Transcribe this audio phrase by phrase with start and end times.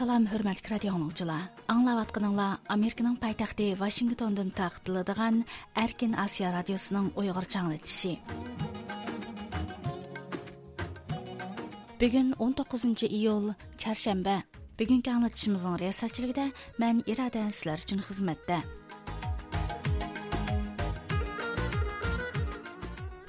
[0.00, 2.54] Салам, хөрмәтлек радио тыңлаучылар.
[2.72, 5.42] Американың пайтақты Вашингтондан тағытылыдыған
[5.76, 8.14] Әркен Асия радиосының ұйғыр чаңлытшысы.
[12.00, 14.40] Бүгін 19 июл, чаршәмбе.
[14.80, 16.48] Бүгінгі аңлатышымыздың риясатчылығыда
[16.80, 18.62] мән ирадән сілер үшін қызметті.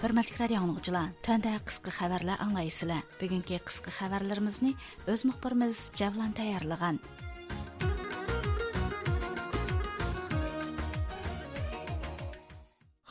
[0.02, 3.04] Hörmətli radio dinləyicilər, təndə qısqa xəbərlər anlayısınızlar.
[3.20, 4.72] Bugünkü qısqa xəbərlərimizni
[5.14, 6.98] öz müxbirimiz Cavlan tayyorlagan.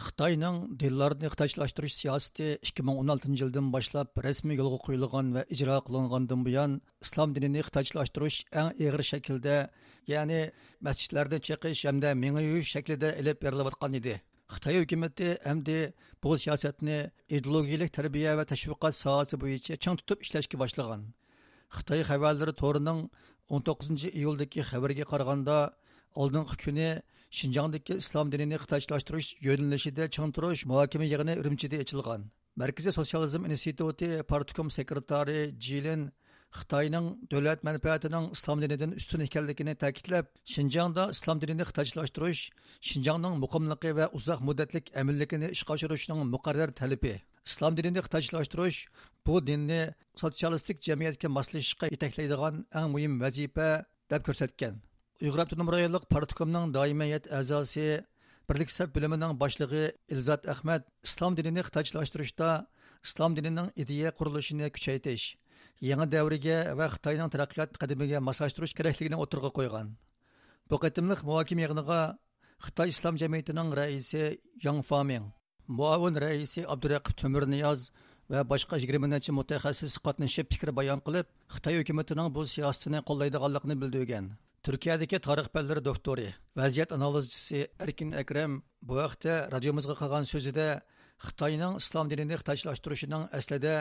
[0.02, 6.74] Xitoyning dillarni xitoychilashtirish siyosati 2016 yildan boshlab rasmiy yo'lga qo'yilgan va ijro qilingandan buyon
[7.06, 9.60] islom dinini xitoychilashtirish eng og'ir shaklda,
[10.10, 10.42] ya'ni
[10.82, 14.18] masjidlarda chiqish hamda mingi yuyish shaklida ilib berilayotgan edi.
[14.54, 15.78] Xitoy hukumati hamda
[16.22, 16.98] bu siyosatni
[17.36, 21.02] ideologiyalik tarbiya va tashviqot sohasi bo'yicha chang tutib ishlashga boshlagan.
[21.76, 23.00] Xitoy xabarlari to'rining
[23.58, 25.56] 19 iyuldagi xabarga qaraganda
[26.22, 26.88] oldingi kuni
[27.38, 32.20] shinjongdagi islom dinini xitoychilashtirish yo'nalishida chang turish muhokama yig'ini Urumchida ochilgan.
[32.60, 36.02] Markaziy sotsializm instituti partikom sekretari Jilin
[36.50, 42.40] Xitoyning davlat manfaatining islom dinidan ustun ekanligini ta'kidlab, Xinjiangda islom dinini xitoychilashtirish
[42.88, 47.14] Xinjiangning muqimligi va uzoq muddatlik amilligini ishga oshirishning muqarrar talabi.
[47.46, 48.78] Islom dinini xitoychilashtirish
[49.26, 49.80] bu dinni
[50.22, 53.68] sotsialistik jamiyatga moslashishga yetaklaydigan eng muhim vazifa
[54.10, 54.74] deb ko'rsatgan.
[55.22, 57.86] Uyg'ur Abdunum rayonlik partikomning doimiyat a'zosi
[58.50, 59.84] Birlik saf bilimining boshlig'i
[60.14, 62.48] Ilzat Ahmad islom dinini xitoychilashtirishda
[63.06, 65.26] islom dinining ideya qurilishini kuchaytirish
[65.80, 69.86] yangi davriga va xitoyning taraqqiyot qadimiga moslashtirish kerakligini o'tirg'a qo'ygan
[70.70, 72.00] bu qatimliq muhokama yig'iniga
[72.66, 74.24] xitoy islom jamiyatining raisi
[74.64, 75.24] yang faming
[75.78, 77.80] muavin raisi abduraqib to'mirniyoz
[78.32, 84.26] va boshqa yigirma necha mutaxassis qatnashib fikr bayon qilib xitoy hukumatining bu siyosatini qo'llaydiganligini bildirgan
[84.66, 86.28] turkiyadagi tarix fanlari doktori
[86.60, 88.52] vaziyat analizchisi erkin akram
[88.86, 90.66] bu vaqtda radiomizga qilgan so'zida
[91.26, 93.74] xitoyning islom dinini xitoychilashtirishining aslida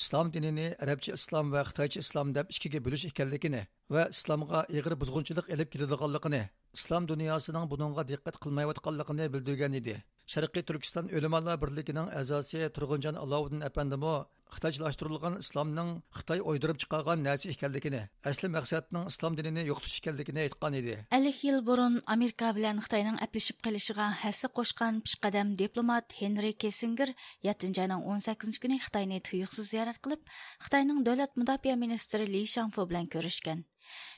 [0.00, 3.62] islom dinini arabcha islom va xitoycha islom deb ikkiga bo'lish ekanligini
[3.94, 6.42] va islomga ig'ir buzg'unchilik ilib keladiganligini
[6.78, 9.96] islom dunyosining buningga diqqat qilmayotganligini bildirgan edi.
[10.32, 14.14] Sharqiy turkiston o'limalar birligining a'zosi turg'unjon alovuddin apandimo
[14.54, 20.96] xitoychilashtirilgan islomning xitoy o'ydirib chiqargan narsa ekanligini asli maqsadning islom dinini yo'qotish ekanligini aytgan edi
[21.18, 27.10] 50 yil burun amerika bilan xitoyning aplashib qolishiga hassa qo'shgan pishqadam diplomat henri kessinger
[27.50, 30.34] 7 ayning 18 kuni xitoyni tuyuqsiz ziyorat qilib
[30.66, 33.12] xitoyning davlat mudofaa ministri li shanfu bilan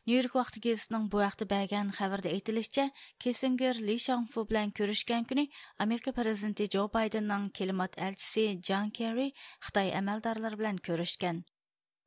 [0.09, 2.84] Нью-Йорк вақты кезісінің бұ ақты бәген қабырды әйтіліше,
[3.25, 5.49] кесінгір Ли Шанфу білән көрішкен күні
[5.87, 9.32] Америка президенті Джо Байденның келімат әлчісі Джан Керри
[9.66, 11.43] Қытай әмәлдарлар білән көрішкен.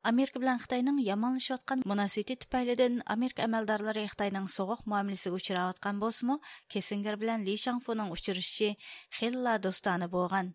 [0.08, 6.38] Америка белән Хитаенның яманлашып аткан мөнәсәбәте Америка әмәлдарлары Хитаенның соғык муамиләсенә учрап аткан булсымы,
[6.72, 8.70] Кессингер белән Ли Шаңфуның учрышы
[9.20, 10.54] хилла достаны булган.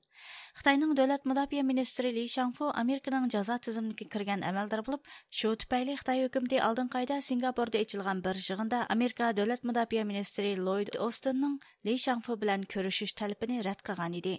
[0.56, 6.24] Xitoyning davlat mudofaa ministri Li Shangfu Amerikaning jazo tizimiga kirgan amaldor bo'lib, shu tufayli Xitoy
[6.24, 12.40] hukumati oldin qayda Singapurda ochilgan bir yig'inda Amerika davlat mudofaa ministri Lloyd Austinning Li Shangfu
[12.40, 14.36] bilan ko'rishish talabini rad qilgan edi.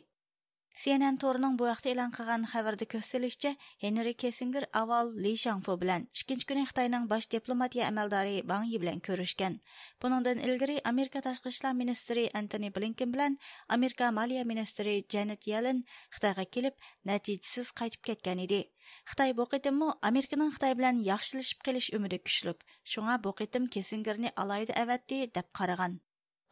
[0.76, 6.44] CNN торының бу вакытта элан кылган хәбәрдә күрсәтелишчә, Хенри Кессингер авал Ли Шаңфо белән 2
[6.50, 9.56] көне Хитаенның бас дипломатия әмәлдары Ван и белән күрешкән.
[10.04, 13.38] бұныңдан илгәри Америка ташкы эшләр министрі Антони Блинкен белән
[13.78, 15.80] Америка малия министрі Джанет Ялен
[16.18, 16.76] қытайға келіп
[17.12, 18.66] нәтижесіз қайтып кеткән иде.
[19.08, 24.76] қытай бу кытыммы Американың қытай белән яхшылышып келіш үміті күшлік Шуңа бу кытым Кессингерне алайды
[24.76, 26.02] әвәтті деп қараған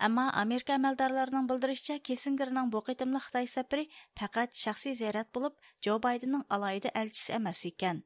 [0.08, 3.86] Әмма Америка әмәлдарларының білдірішчә Кесингерның бұл қытымлы Қытай сәпірі
[4.22, 8.02] пәкәт шәқси зәрәт болып, Джо Байденның алайды әлчісі әмәс екен.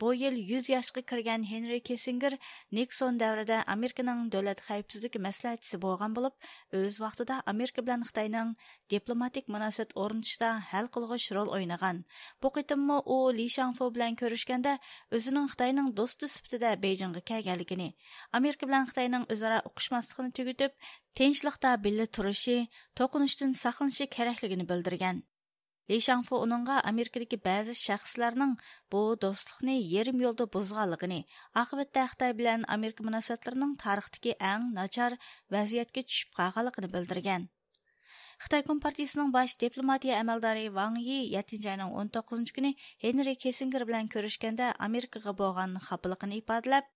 [0.00, 2.38] Бұл ел 100 яшқы кірген Хенри Кесингер
[2.72, 6.32] Никсон дәвріде Американың дөләт қайыпсіздік мәсләтісі болған болып,
[6.72, 8.54] өз вақтыда Америка білән Қытайның
[8.88, 12.00] дипломатик мұнасет орыншыда хәл қылғыш рол ойнаған.
[12.40, 14.78] Бұл қытымы о Ли Шанфо білән көрішкенде
[15.12, 17.92] өзінің Қытайның досты сүптіде Бейджинға кәгәлігіні,
[18.32, 20.72] Америка білән Қытайның өзара ұқышмастықыны түгітіп,
[21.19, 22.57] tinchlikda birga turishi,
[22.99, 25.23] to'qinishdan saqlanishi kerakligini bildirgan.
[25.91, 28.53] Ли Шаңфу оныңға Америкадагы бәзі шәхсләрнең
[28.93, 31.13] бу достлыкны ярым юлда бузганлыгын,
[31.61, 35.17] акыбытта Хытай белән Америка мөнәсәбәтләренең тарихтагы иң начар
[35.57, 37.45] вазiyatga төшүп калганлыгын белдергән.
[38.43, 42.73] Xitay Компартиясының баш дипломатия әмәлдары Ван Yi 7 айның 19 көне
[43.03, 46.89] Хенри Кессингер белән күрешкәндә Америкага булган хапылыгын ифадлап,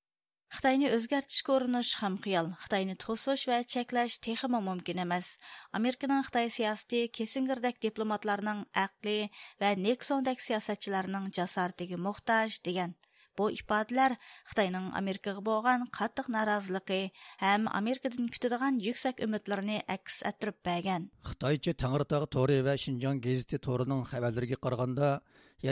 [0.53, 2.51] Xitayni o'zgartirishga urinish ham xiyol.
[2.65, 5.31] Xitayni to'sish va cheklash texmi mumkin emas.
[5.79, 9.17] Amerikaning Xitoy siyosati Kessingerdak diplomatlarning aqli
[9.63, 12.95] va Nixondak siyosatchilarning jasoratiga muhtoj degan.
[13.39, 14.15] Bu ifodalar
[14.51, 17.01] Xitoyning Amerikaga bo'lgan qattiq noroziligi
[17.41, 21.09] ham Amerikadan kutadigan yuksak umidlarini aks ettirib bergan.
[21.31, 25.11] Xitoycha Tangritog' to'ri va Shinjong gazeti to'rining xabarlariga qaraganda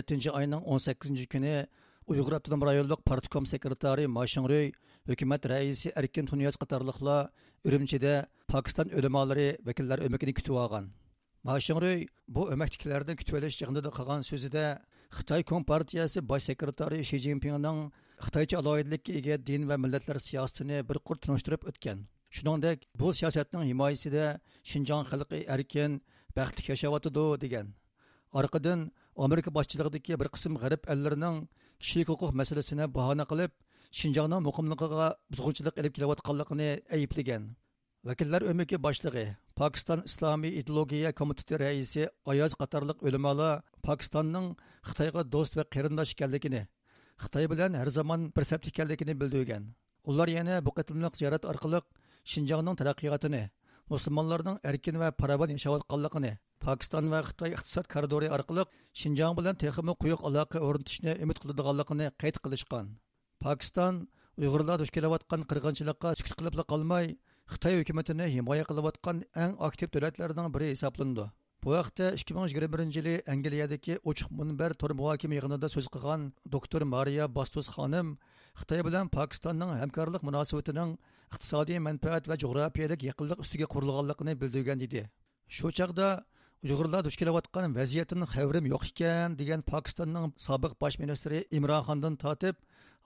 [0.01, 1.55] 7 oyning 18 kuni
[2.07, 4.73] Uyghur Abdunum rayonluq partikom sekretari Maşınröy,
[5.07, 7.31] hükümet rəisi Erkin Tunyaz qatarlıqla
[7.65, 10.89] Ürümçidə Pakistan ölümaları vəkillər öməkini kütüb alğan.
[11.47, 14.81] Maşınröy bu öməkdiklərdən kütübələş yığında qalan sözüdə
[15.15, 21.23] Xitay Kompartiyası baş sekretari Xi Jinpingnin Xitayca alayidlikə ega din və millətlər siyasətini bir qurt
[21.23, 22.09] tunuşdurub ötken.
[22.31, 26.01] Shuningdek, bu siyosatning himoyasida Xinjiang xalqi erkin,
[26.37, 27.75] baxtli yashayotidu degan.
[28.33, 31.43] Orqadan Amerika boshchiligidagi bir qism g'arb ellarining
[31.83, 33.53] kishilik huquq masalasini bahona qilib
[33.99, 37.43] shinjongning muqimligiga buzg'unchilik ilib kelayotganligini ayblagan
[38.09, 39.27] vakillar o'miki boshlig'i
[39.61, 42.03] pokiston islomiy ideologiya komiteti raisi
[42.33, 43.55] ayoz qatorliq o'limalar
[43.87, 44.47] pokistonning
[44.89, 46.63] xitoyga do'st va qarindosh ekanligini
[47.25, 49.65] xitoy bilan har zamon bir safda ekanligini bildirgan
[50.11, 51.81] ular yana bu qatimliq ziyorat orqali
[52.33, 53.43] shinjongning taraqqiyotini
[53.91, 56.33] musulmonlarning erkin va farovon yashayotganligini
[56.65, 58.65] pokiston va xitoy iqtisod koridori orqali
[59.01, 62.87] shinjong bilan texmi quyuq aloqa o'rnatishni umid qiladiganligini qayd qilishgan
[63.45, 63.95] pokiston
[64.43, 67.07] uyg'urlar duch kelayotgan qirg'inchilikqa sukut qilib qolmay
[67.53, 71.27] xitoy hukumatini himoya qilayotgan eng aktiv davlatlardan biri hisoblandi
[71.65, 76.21] bu yigirma birinchi yili angliyadagi ochiq munbar to'r muhokama so'z qilgan
[76.55, 78.09] doktor mariya bastus xonim
[78.61, 80.91] xitoy bilan pokistonning hamkorlik munosabatining
[81.33, 85.03] iqtisodiy manfaat va jo'grafiyalik yaqinlik ustiga qurilganligini bildirgan edi
[85.57, 86.09] shu chog'da
[86.65, 92.57] uyg'urlar duch kelayotgan vaziyatdan xavrim yo'q ekan degan pokistonning sobiq bosh ministri imron tortib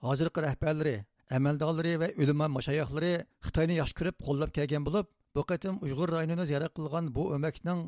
[0.05, 0.97] hozirgi rahbarlari
[1.37, 3.13] amaldorlari va ulamo mashayohlari
[3.45, 7.79] xitoyni yaxshi ko'rib qo'llab kelgan bo'lib bu qatim uyg'ur rayonini ziyorat qilgan bu o'makning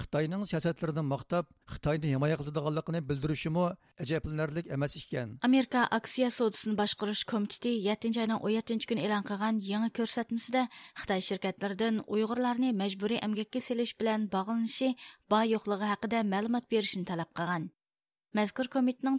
[0.00, 3.64] xitoyning siyosatlarini maqtab xitoyni himoya qiladiganligini bildirishimi
[4.04, 9.62] ajablanarli emas ekan amerika aksiya sodasini boshqarish komiteti yettinchi oyning o'n yettinchi kuni e'lon qilgan
[9.70, 10.66] yangi ko'rsatmasida
[11.00, 14.94] xitoy shirkatlaridan uyg'urlarni majburiy emgakka selish bilan bog'lanishi
[15.34, 17.72] bor yo'qligi haqida ma'lumot berishni talab qilgan
[18.36, 19.14] Мәзкур комитетның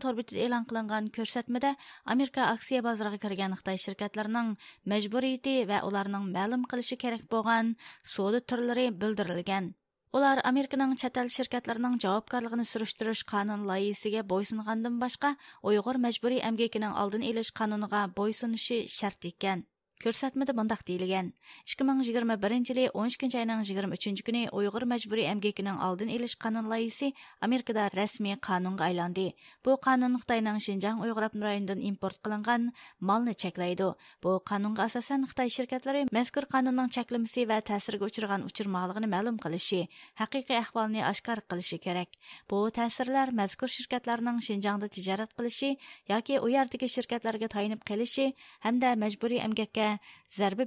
[0.46, 1.72] e'lon qilingan ko'rsatmada
[2.16, 4.52] Amerika aksiya bozoriga kirgan Xitoy shirkatlarining
[4.94, 7.76] majburiyati va ularning ma'lum qilishi kerak bo'lgan
[8.16, 9.74] savdo turlari bildirilgan.
[10.18, 15.36] Amerikaның chet el şirketләренең җавапкарлыгын сүрештirish qonun loyihasiga bo'ysungandan boshqa
[15.72, 19.62] Uyg'ur majburiy emgakining oldini olish qonuniga bo'ysunishi shart ekan.
[20.00, 21.34] Көрсәтмәдә мондак диелгән.
[21.68, 27.10] 2021 елы 12 айның 23 көне Уйгыр мәҗбүри әмгекенең алдын алыш канун лайысы
[27.44, 29.34] Америкада рәсми канунга айланды.
[29.62, 32.70] Бу канун Хитаенның Шинҗаң Уйгыр районыннан импорт кылынган
[33.02, 33.90] малны чекләйди.
[34.24, 40.62] Бу канунга асасан Хитаи şirkәтләре мәзкур канунның чеклемесе ва тәсиргә учраган учурмалыгын мәгълүм кылышы, хакыйкый
[40.62, 42.16] әхвалны ашкар кылышы кирәк.
[42.48, 45.76] Бу тәсирләр мәзкур şirkәтләрнең Шинҗаңда тиҗарат кылышы
[46.08, 48.32] яки у ярдәге şirkәтләргә таянып калышы
[48.64, 49.89] һәм мәҗбүри әмгәккә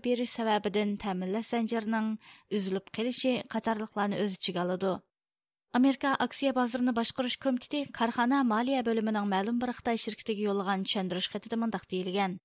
[0.07, 2.09] berish sababidan ta'minlash zanjirining
[2.59, 4.93] uzilib qolishi qatorliqlarni o'z ichiga oladi.
[5.79, 11.57] Amerika aksiya bozorini boshqarish komiteti korxona moliya bo'limining ma'lum bir xitoy shirkatiga yo'llagan tushuntirish xatida
[11.63, 12.41] mundoq deyilgan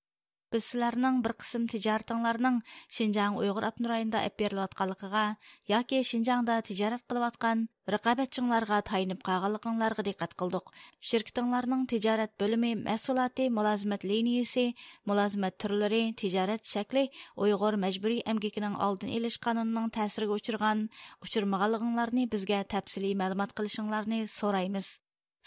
[0.52, 2.58] Biz sizlərning bir qism ticaretinglarning
[2.94, 5.22] Шинжаң Уйғур Абнурайында әп бериләтканлыгыга
[5.70, 7.62] яки Шинжаңда тижарат кылып аткан
[7.94, 10.68] рәқабәтчиңләргә тайынып калганлыгыңларга диккәт кылдык.
[11.10, 14.66] Şirketиңларның тижарат бөлүме мәсъулаты, мулазимат линиясе,
[15.08, 17.06] мулазимат түрләре, тижарат шәкли
[17.40, 20.90] Уйғур мәҗбүри әмгекенең алдын алыш канунының тәсиргә учырган,
[21.24, 24.26] учырмаганлыгыңларны безгә тәфсилий мәгълүмат кылышыңларны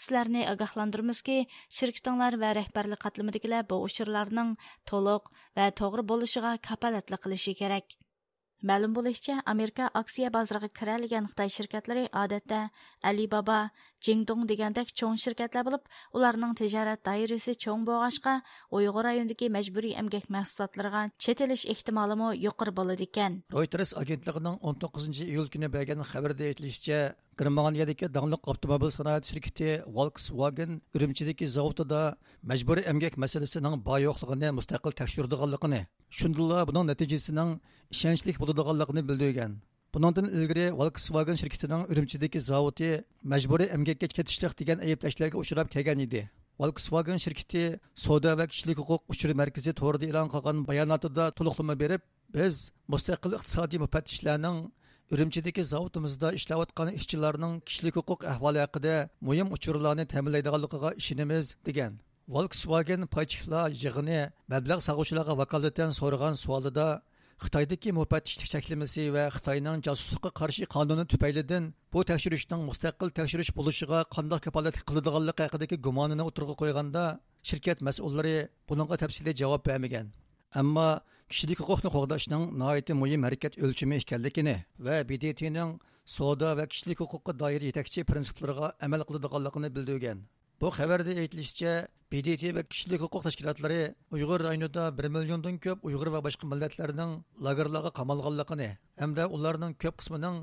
[0.03, 1.39] sizlarni ogohlantirmizki
[1.79, 4.55] shirkitinglar va rahbarlik qatlimidagilar bu uchurlarning
[4.93, 8.01] to'liq va to'g'ri bo'lishiga kapolatli qilishi kerak
[8.61, 12.59] Мәлім болышча, Америка акция базарыға кірәлген Қытай шіркетлері адетті
[13.01, 13.71] Alibaba,
[14.05, 18.35] Jingdong дегендек чоң shirkatlar болып, ularning tijorat дайресі чоң болғашқа
[18.69, 22.35] Ойғыр районындагы majburiy әмгек мәхсулатларына четелеш ихтималы мо
[22.75, 23.41] болады екен.
[23.49, 31.47] Reuters агентлігінің 19 iyul күні берген хабарда айтылышча, Германиядәге данлык автомобиль санаят şirkәте Volkswagen Үрümçидәге
[31.47, 37.55] заводында мәҗбүри эмгәк мәсьәлесенең бай юклыгын мустакыл тәкъшүрдегәнлыгын, шундыйлар буның нәтиҗәсенең
[37.87, 39.55] ишенчлек булдыганлыгын белдергән.
[39.93, 46.29] Bundan ilgari Volkswagen şirketining Үрümçидәге заводы мәҗбүри эмгәккә кетишлек деген әйепләшләргә очрап келген иде.
[46.59, 52.71] Volkswagen şirketi Soda ve Kişilik Hukuk Uçur Merkezi torda ilan qilgan bayonotida to'liqlama berib, biz
[52.87, 53.79] mustaqil iqtisodiy
[55.11, 58.93] Үрімчідегі zavodimizda ishlayotgan ishchilarning kishilik huquq ahvoli haqida
[59.27, 61.97] muhim uchurlarni ta'minlaydiganligiga ishonamiz degan
[62.35, 64.21] volkswagen paychiqlar yig'ini
[64.53, 66.87] mablag' sag'uvchilarga vakolatan so'ragan savolida
[67.43, 71.63] xitoydagi mupatishlik cheklamasi va xitoyning josuslikqa qarshi qonuni tufaylidan
[71.93, 77.03] bu tekshirishning mustaqil tekshirish bo'lishiga qanday kapolatlik qiladiganligi haqidagi gumonini o'tirg'a qo'yganda
[77.49, 78.37] shirkat mas'ullari
[78.69, 80.07] bunga tafsiliy javob bermagan
[80.61, 80.89] ammo
[81.31, 85.71] kishilik huquqni qo'g'dashning noiti muhim harakat o'lchami ekanligini va bdtning
[86.15, 90.17] savdo va kishilik huquqqa doir yetakchi prinsiplariga amal qiladiganligini bildirgan.
[90.61, 91.73] Bu xabarda aytilishicha
[92.11, 93.81] bdt va kishilik huquq tashkilotlari
[94.15, 97.11] uyg'ur rayonida bir milliondan ko'p uyg'ur va boshqa millatlarning
[97.45, 98.69] lagerlarga qamalganligini
[99.01, 100.35] hamda ularning ko'p qismining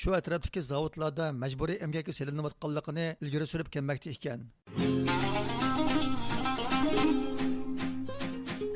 [0.00, 4.40] shu atrofdagi zavodlarda majburiy emgakka selinayotganligini ilgari surib kelmoqda ekan.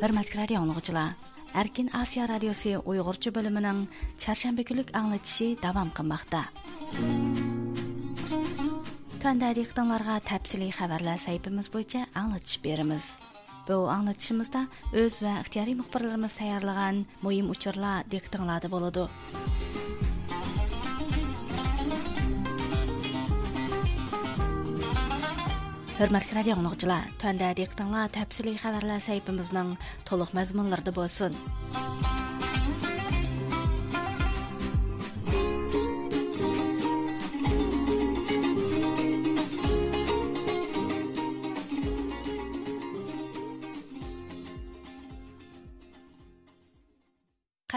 [0.03, 0.59] Hurmatli radio
[1.53, 3.84] Erkin Asiya Radiosi Uyg'urcha bo'limining
[4.18, 6.42] charshanba kunlik anglatishi davom qilmoqda.
[9.24, 13.06] Tanda diqqətinizə təfsili xəbərlər səhifəmiz boyunca anlatış berimiz.
[13.68, 14.65] Bu anlatışımızda
[15.03, 19.08] öz və ixtiyari müxbirlərimiz tayarlagan mühim uçurlar diqqətinizdə болады.
[25.99, 29.73] Hürmetli radio anlıqçılar, töndədik tənla təfsili xəbərlər səhifimizin
[30.07, 31.35] toluq məzmunlarında bolsun.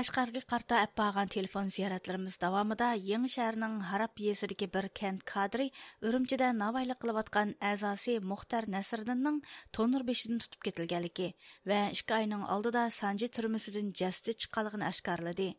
[0.02, 5.68] Қашқарға қарта әппаған телефон зияратларымыз давамыда Еңі шәрінің Харап езірге бір кент кадры
[6.10, 9.38] үрімчеді навайлы қылып атқан әзасы Мухтар Нәсірдіннің
[9.78, 11.28] тоныр бешідін тұтып кетілгәлікі
[11.70, 15.52] вә ішкі айның алдыда Санжи түрмісідің жәсті чыққалығын әшкарлады.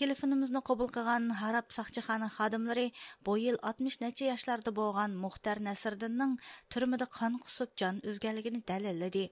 [0.00, 2.86] Телефонымызны қобыл қылған Харап сақчыханы қадымлары
[3.28, 6.38] бұл 60 нәче яшларда болған Мұхтар Нәсірдіннің
[6.72, 9.28] түрмеді қан құсып жан өзгәлігіні дәлелледі.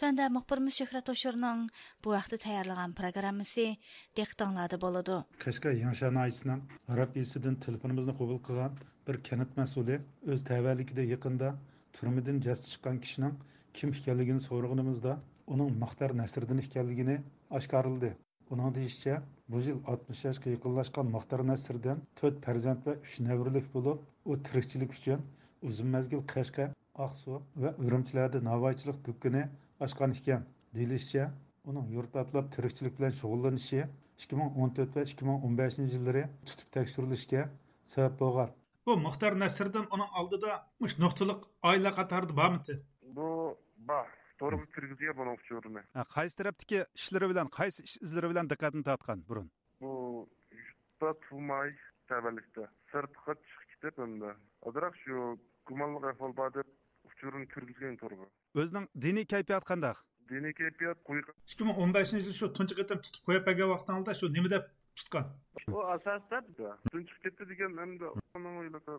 [0.00, 1.66] Төндә мұқпырмыз Шөһрәт Ошурның
[2.00, 3.74] бұ вакытта таярлаган программысы
[4.16, 5.18] диктанлады болады.
[5.42, 11.52] Кәшкә Яңшан айсынан Араб илсидән телефонымызны қобыл қыған бір кәнәт мәсуле өз тәвәлікіде якында
[11.98, 13.36] турмидан жәсті шыққан кішінің
[13.76, 15.20] кім хикәлігін сорғынымызда
[15.52, 17.20] оның мақтар нәсірдің икәнлегене
[17.60, 18.14] ашқарылды.
[18.48, 19.20] Уның дейшіше,
[19.52, 24.96] бұ жыл 60 яшькә якынлашкан мақтар Насрдин 4 фәрзәнд ва 3 нәврлек булып, у тиркчилек
[24.96, 25.20] үшін
[25.60, 29.04] ұзым мәзгіл qashqa ақсу, va навайчылық novvoychilik
[29.84, 30.42] ochgan ekan
[30.76, 31.24] deyilishicha
[31.70, 33.80] uning yurt atlab tirikchilik bilan shug'ullanishi
[34.22, 37.42] ikki ming o'n to'rt va ikki ming o'n beshinchi yillari tutib tekshirilishga
[37.92, 38.50] sabab bo'lgan.
[38.86, 42.74] Bu muxtar nasriddin uning oldida mush nuqtaliq oila qatorida bormidi?
[43.18, 43.28] Bu
[43.90, 44.08] bor
[44.40, 45.82] to'g'ri kirgizgan buni uchurni
[46.16, 49.48] qaysi tarafdagi ishlari bilan qaysi ish izlari bilan diqqatini tortgan burun?
[49.82, 49.92] Bu
[50.64, 51.70] yurtda turmay
[52.12, 54.30] tavallikda sirtqa chiqib ketib endi
[54.68, 55.16] ozroq shu
[55.68, 56.68] gumonli ahvol bor deb
[57.20, 58.16] uchurni kirgizgan to'g'ri
[58.62, 59.96] o'zining diniy kayfiyati qandaq?
[60.32, 60.98] Diniy kayfiyat
[61.52, 64.64] ikki ming o'n beshinchi yil shu tunchi qatam tutib qo'yib bergan vaqtingizda shu nima deb
[64.98, 65.26] tutgan
[65.76, 66.38] u asosda
[66.92, 68.08] tun chiqib ketdi degan hamda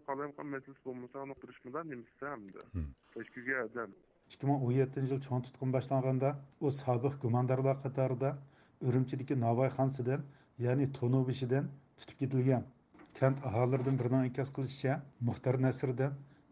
[0.08, 2.62] qolayotgan masalasi bo'lmasa uni qilishmida nimasi hamda
[3.16, 3.96] tashkiga adam
[4.34, 6.30] ikki ming o'n yettinchi yil cho'ng tutqun boshlanganda
[6.66, 8.30] u sobiq gumondorlar qatorida
[8.88, 10.22] urumchidagi navoiyxonsidan
[10.66, 12.64] ya'ni to'nubishidan tutib ketilgan
[13.20, 14.94] kent aholilaridan birining inkos qilishicha
[15.28, 16.12] muxtar nasrdan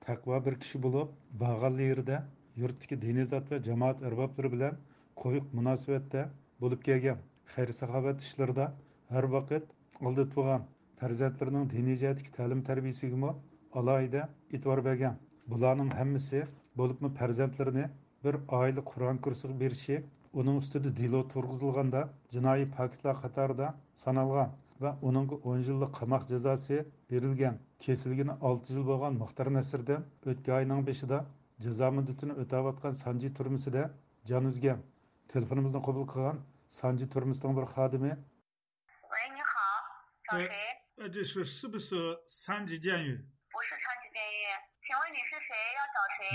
[0.10, 2.18] taqvo bir kishi bo'lib bag'alli yerda
[2.62, 4.80] yurtdagi diniy zot va jamoat arboblari bilan
[5.22, 6.22] qo'yiq munosabatda
[6.64, 7.18] bo'lib kelgan.
[7.54, 8.66] Xayr saxovat ishlarida
[9.14, 9.66] har vaqt
[10.08, 10.62] oldi tug'an
[11.00, 13.32] farzandlarining diniy jihatdagi ta'lim tarbiyasiga
[13.80, 14.22] alohida
[14.56, 15.16] e'tibor bergan.
[15.52, 16.40] Bularning hammasi
[16.80, 17.86] bo'libmi farzandlarini
[18.24, 19.96] bir oila qur'on kursiga berishi
[20.40, 22.02] uning ustida dilo turg'izilganda
[22.34, 23.68] jinoiy faktlar qatorida
[24.04, 24.50] sanalgan
[24.84, 26.78] va uningga o'n yillik qamoq jazosi
[27.12, 27.56] berilgan.
[27.86, 31.20] kesilgini olti yil bo'lgan muxtar nasirdan o'tgan oyning beshida
[31.66, 33.84] jazo muddatini o'tayotgan sanji turmisida
[34.30, 34.80] jon uzgan
[35.34, 36.38] telefonimizni qabul qilgan
[36.80, 38.12] sanji turmisning bir xodimi.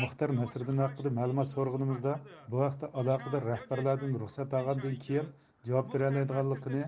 [0.03, 2.13] Muxtar nasriddin haqida ma'lumot so'rg'inimizda
[2.53, 5.27] bu haqda aloqador rahbarlardan ruxsat olgandan keyin
[5.69, 6.83] javob berolmaydiganligini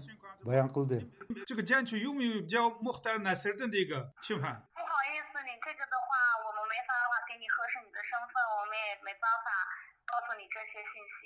[1.47, 4.53] 这个景区有没有叫穆罕达纳西尔顿这个情况？
[4.75, 6.11] 不好意思，你这个的话，
[6.47, 6.93] 我们没法
[7.26, 9.49] 给你核实你的身份，我们也没办法
[10.07, 11.19] 告诉你这些信息。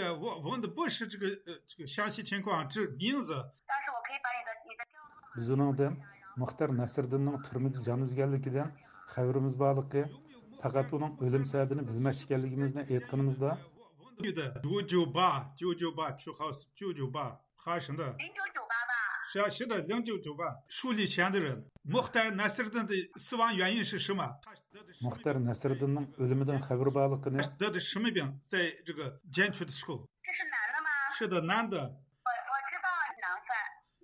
[0.00, 3.34] 呃，我问的不是这个，呃，这个详细情况，这名字。
[3.66, 4.52] 但是，我可以把你的。
[5.34, 5.90] 不知道的，
[6.36, 8.62] 穆罕达纳西尔顿的土米的詹姆斯·盖尔的地点，
[9.08, 10.06] 卡维尔·穆斯巴尔的克，
[10.60, 13.58] 塔卡图南·奥利姆塞的尼·比尔梅什·盖尔的给您介绍一下。
[13.78, 14.60] 我问的。
[14.60, 18.14] 九九八，九九八去哈斯，九九八哈什的。
[19.32, 21.56] 是的，零九九八树立前的人。
[21.88, 22.84] 穆罕默德·纳希尔的
[23.16, 24.28] 死亡原因是什么？
[25.00, 26.04] 穆罕默德·纳希尔德呢？
[27.56, 28.20] 得的什么病？
[28.44, 30.04] 在这个监区的时候？
[30.20, 30.88] 这是男的吗？
[31.16, 31.80] 是的，男的。
[31.80, 32.88] 我我知道
[33.24, 33.50] 男犯，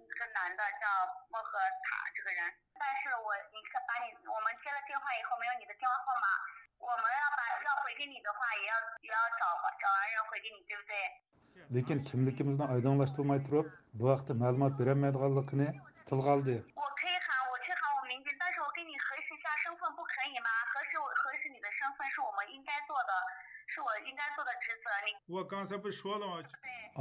[0.00, 0.88] 一个男的叫
[1.28, 2.40] 莫赫塔这个人。
[2.80, 6.26] 但是我，你看，把你我们接了电话以后，没有你的电话号码。
[6.80, 9.44] 我们要把要回给你的话，也要也要找
[9.76, 10.96] 找完人回给你，对不对？
[11.76, 13.66] lekin kimligimizni oydinlashtirmay turib
[14.00, 15.68] bu haqda ma'lumot berolmaydiganligini
[16.08, 16.56] tilga oldi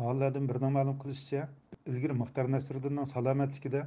[0.08, 1.42] olimlardan birdan ma'lum qilishicha
[1.92, 3.82] ilgari muxtar nasriddinning salomatligida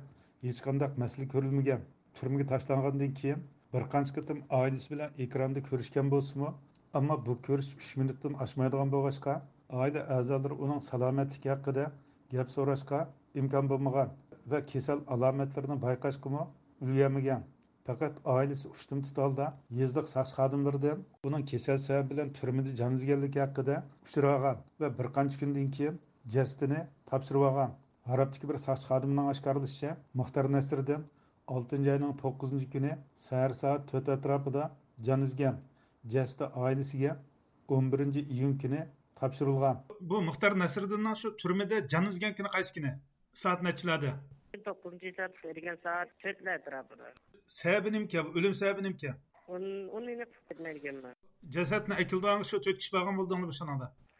[0.47, 1.81] hech qanday masala ko'rilmagan
[2.19, 3.41] turmaga tashlangandan keyin
[3.75, 6.50] bir qancha qitim oilasi bilan ekranda ko'rishgan bo'lsinmi
[7.00, 9.35] ammo bu ko'rish uch minutdan oshmaydigan bo'lg'achqa
[9.83, 11.85] oila a'zolari uning salomatligi haqida
[12.35, 13.00] gap so'rashga
[13.41, 14.09] imkon bo'lmagan
[14.50, 16.43] va kasal alomatlarini bayqashgami
[16.85, 17.43] ulgurmagan
[17.87, 19.47] faqat oilasi ushtim tutolda
[19.81, 20.99] yezliq soqchi xodimlaridan
[21.29, 22.93] uning kasal sababi bilan turmada jon
[23.45, 25.95] haqida uchragan va bir qancha kundan keyin
[26.35, 27.71] jasadini topshirib olgan.
[28.12, 31.03] Arabdagi bir soqchi xodimining oshkorlashicha muxtar nasriddin
[31.55, 32.93] oltinchi oyning to'qqizinchi kuni
[33.25, 34.65] sahar soat to'rt atrofida
[35.07, 35.57] jon uzgan
[36.15, 37.12] jasadi oilasiga
[37.75, 38.81] o'n birinchi iyun kuni
[39.23, 39.77] topshirilgan
[40.11, 42.93] Bu Muxtar Nasriddinning shu turmada jon uzgan kuni qaysi kuni?
[43.43, 44.11] Soat nechilarda?
[44.67, 47.07] to'qqizinchi soat bergan soat to'rtlar atrofida
[47.59, 48.17] Sababi nimki?
[48.39, 49.11] O'lim sababi nimki?
[49.97, 51.15] uni ketmaydiganman
[51.55, 53.55] Jasadni aytilgan shu to'rt kishi borgan bo'ldingmi bu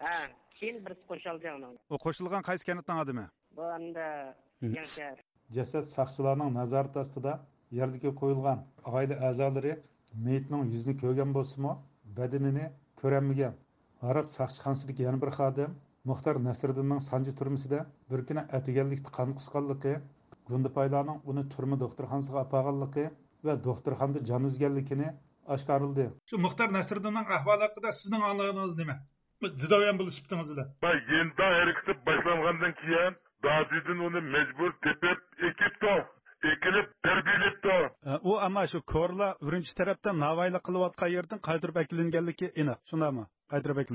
[0.05, 0.15] ha
[0.59, 3.25] keyin birisi qo'shildi uni U qo'shilgan qaysi kanatdan odami?
[3.57, 4.07] bu anda
[5.57, 7.33] jasad soqchilarning nazorati ostida
[7.79, 8.59] yerga qo'yilgan
[8.97, 9.73] oila a'zolari
[10.27, 11.73] meyitning yuzini ko'rgan bo'lsimi
[12.19, 12.67] badanini
[13.01, 13.55] ko'rolmagan
[14.09, 15.71] arab soqchixonasidagi yana bir xodim
[16.11, 17.79] muxtar nasriddinning sanji turmisida
[18.11, 19.95] bir kuni atiganlikda qon qusganligi
[20.51, 23.07] gundipaylarning uni turma doktorxonasiga olib borganligi
[23.47, 25.09] va doktorxonada jon uzganligini
[25.55, 28.97] oshkorildi Shu Muxtar Nasriddinning ahvoli haqida sizning anlaganligingiz nima?
[29.63, 30.69] Zidoyan bo'lishibdingiz bilan.
[30.85, 33.13] Ben yeniden hareketi başlangandan keyin
[33.45, 35.95] Dadidin onu mecbur tepip ekipti.
[36.53, 37.77] Ekilip terbiyelipti.
[38.31, 43.89] u ammo shu ko'rla birinchi tarafdan navoiylik qilayotgan yerdan qaydirib akilinganligi aniq shundami айдырбек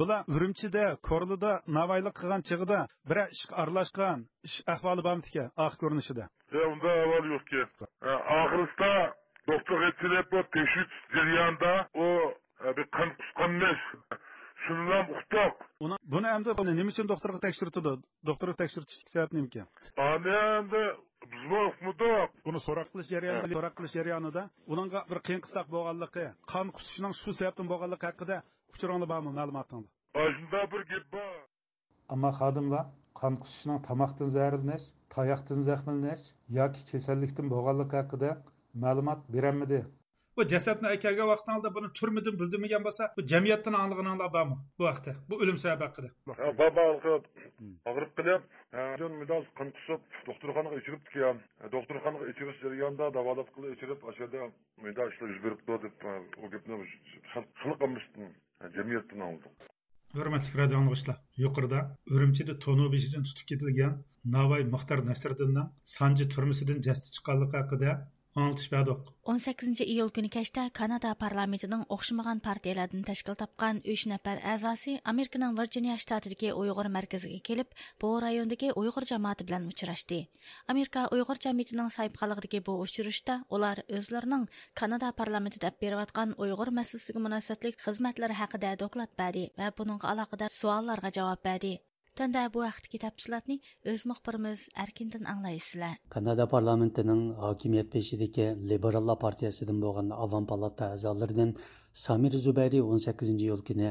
[0.00, 6.28] була үрүмчиде корлуда навайлык кылган чыгыда бир ишке аралашкан иш ахвалы бамтике ак көрүнүшүдө
[6.70, 7.66] унда абал жокке
[8.00, 8.90] акырыста
[9.46, 13.80] доктор эцелепов текшерүү жарыянда о бир кан кускан эмес
[14.72, 15.54] uqtoq.
[15.84, 16.50] uni buni endi
[16.80, 17.80] nima uchun doktorga tekshirtdi
[18.28, 19.66] doktorga tekshirtish sabab nima
[20.10, 20.82] Ani endi
[22.46, 27.30] buni so'roq qilish jarayonida so'roq qilish jarayonida uningga bir qiyin qistoq bo'lganligi qon qusishining shu
[27.40, 28.36] sababdan bo'lganligi haqida
[28.74, 29.90] uchuronglar bormi ma'lumotinglar
[30.24, 31.32] Aşında bir gap bor.
[32.14, 32.84] ammo xodimlar
[33.20, 36.24] qon qusishning tomoqdan zaharlanish tayoqdan zaxmlanish
[36.58, 38.30] yoki kasallikdan bo'lganligi haqida
[38.84, 39.80] ma'lumot berolmadi
[40.36, 45.12] Bu jasadni akaga vaqtingizda buni turmadan bildirmagan bo'lsa, bu jamiyatdan anglaganinglar bormi bu vaqtda?
[45.30, 46.08] Bu o'lim sababi haqida.
[46.40, 46.82] Ha, baba
[47.88, 48.42] ağrıp qilib,
[49.00, 51.38] jon midas qon qusib, doktorxonaga içirib kelgan.
[51.76, 54.40] Doktorxonaga içirish jarayonida davolab qilib içirib, o'shada
[54.84, 55.96] menda ishlar yuz beribdi deb
[56.42, 56.74] o gapni
[57.32, 58.34] xalq qilmishdin.
[58.76, 59.52] Jamiyatdan oldim.
[60.16, 61.78] Hurmatli radio anglag'uchilar, yuqorida
[62.14, 63.94] Urumchida to'nov beshidan tutib ketilgan
[64.34, 67.90] Navoiy Muxtar Nasriddinning Sanji turmisidan jasdi chiqqanligi haqida
[68.34, 69.10] аңлытыш бәдік.
[69.30, 75.94] 18 июл күні кәшті Канада парламентінің оқшымаған партиялардың тәшкіл тапқан 3 нәпәр әзасы Американың Вирджиния
[76.02, 77.70] штатыдегі ұйғыр мәркізге келіп,
[78.02, 80.20] бұл райондегі ұйғыр жамааты білән ұшырашты.
[80.66, 87.22] Америка ұйғыр жамиетінің сайыпқалығыдегі бұл ұшырышта олар өзлерінің Канада парламенті дәп беріп атқан ұйғыр мәсілісігі
[87.28, 91.76] мұнасатлік қызметлері хақыда доклад бәді вә бұныңға алақыда суалларға жауап бәді.
[92.18, 93.54] Тәндә әқті кетап тәфсилатны
[93.90, 95.96] өз мөхбирimiz әркендің аңлайсызлар.
[96.14, 101.56] Канада парламентінің хакимият пешидәге Либералла партиясының болған Аван палата әгъзаларыдан
[102.02, 103.90] Самир Зубәри 18 ел көне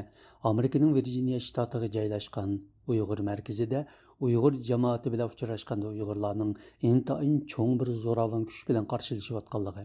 [0.52, 2.54] Американың Вирджиния штатығы жайлашқан
[2.94, 3.82] Uyghur mərkəzində
[4.28, 6.54] Uyghur cəmaəti ilə uçraşqanda Uyghurların
[6.92, 9.84] intayın çox bir zoravın güc ilə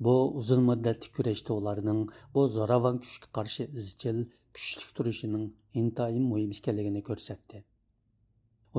[0.00, 2.00] bu uzun muddatli kurashda ularning
[2.34, 4.18] bu zo'ravon kuchga qarshi izchil
[4.56, 5.46] kuchli turishining
[5.82, 7.62] intayin muhim ekanligini ko'rsatdi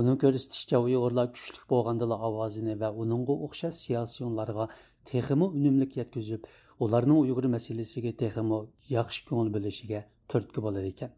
[0.01, 4.65] uning ko'rsatishicha uyg'urlar kuchli bo'lgandala ovozini va uningga o'xshash siyosiyonlarga
[5.11, 6.49] texmi unumlik yetkazib
[6.87, 8.59] ularning uyg'ur masalasiga texmi
[8.97, 10.01] yaxshi ko'ngil bo'lishiga
[10.33, 11.15] turtki bo'lar ekan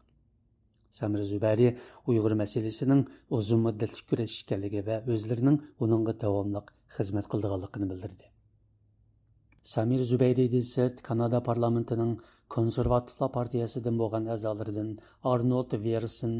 [0.98, 1.68] Samir Zübari
[2.10, 3.02] Uyghur мәселесінің
[3.38, 6.62] uzun müddetli күреш ekanligi va o'zlarining uningga davomli
[6.96, 8.30] xizmat qildiganligini bildirdi.
[9.68, 12.12] Samir Zübeyri Sirt Kanada parlamentinin
[12.54, 14.90] konservativlar partiyasidan bo'lgan a'zolaridan
[15.32, 16.32] Arnold Versin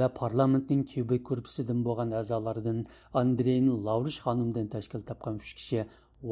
[0.00, 2.82] va parlamentning Quebec gruppasidan bo'lgan a'zolaridan
[3.20, 5.80] Andrein Lavrish xonimdan tashkil topgan 3 kishi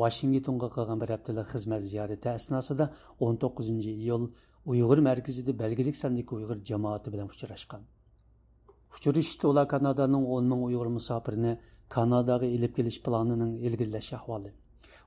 [0.00, 2.86] Washingtonga qilgan bir haftalik xizmat ziyorati asnosida
[3.28, 4.24] 19 iyul
[4.72, 7.82] Uyg'ur markazida belgilik sondagi Uyg'ur jamoati bilan uchrashgan.
[8.96, 11.52] Uchrashishda ular Kanadaning 10 ming Uyg'ur musofirini
[11.96, 14.52] Kanadaga ilib kelish planining ilgirlash ahvoli,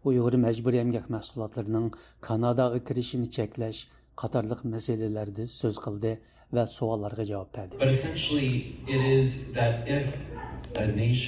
[0.10, 1.88] Uyg'ur majburiy emgak mahsulotlarining
[2.28, 3.80] Kanadaga kirishini cheklash
[4.22, 6.12] qatorliq masalalarda so'z qildi
[6.56, 7.74] va savollarga javob berdi.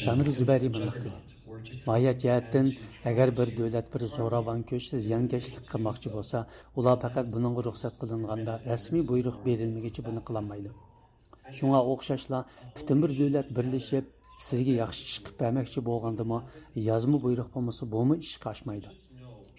[0.03, 0.69] Samir Zubari
[1.87, 2.67] Mayat jihatdan
[3.09, 6.37] agar bir davlat bir zo'ravon ko'chda ziyonkashlik qilmoqchi bo'lsa,
[6.79, 10.69] ular faqat buningga ruxsat qilinganda rasmiy buyruq berilmagicha buni qilolmaydi.
[11.57, 12.39] Shunga o'xshashla
[12.77, 14.05] butun bir davlat birlashib
[14.45, 16.39] sizga yaxshi chiqib bermoqchi bo'lgandimi,
[16.89, 18.95] yozma buyruq bo'lmasa, bumi ish qochmaydi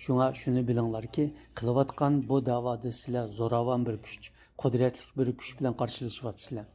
[0.02, 1.24] Shunga shuni bilinglarki,
[1.58, 6.66] qilayotgan bu da'voda sizlar zo'ravon bir kuch, qudratli bir kuch bilan qarshilashyapsizlar.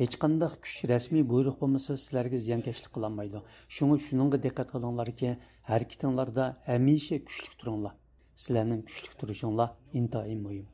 [0.00, 3.42] hech qanday kuch rasmiy buyruq bo'lmasa sizlarga ziyonkashlik qilolmaydi
[3.78, 5.32] shunga shunga diqqat qilinglarki
[5.70, 7.94] harakatinglarda hamisha kuchli turinglar.
[8.42, 10.71] Sizlarning kuchli turishinglar intoyim muhim.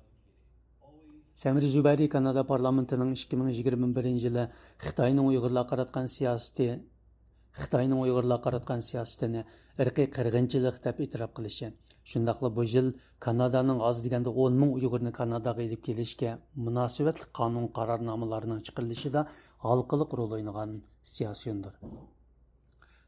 [1.38, 4.48] Сәмир Зубари Канада парламентының 2021 жылы
[4.82, 6.80] Қытайның ұйғырлар қаратқан саясаты
[7.58, 9.44] Қытайның ұйғырлар қаратқан саясатыны
[9.84, 11.70] ірқи қырғыншылық деп итраф қылышы.
[12.10, 12.90] Шындақлы бұл жыл
[13.22, 19.28] Канаданың аз дегенде 10 мың ұйғырны Канадаға еліп келешке мұнасибетлік қанун қарарнамаларының шығарылышында
[19.62, 21.78] халқылық рөл ойнаған саяси ұйымдар.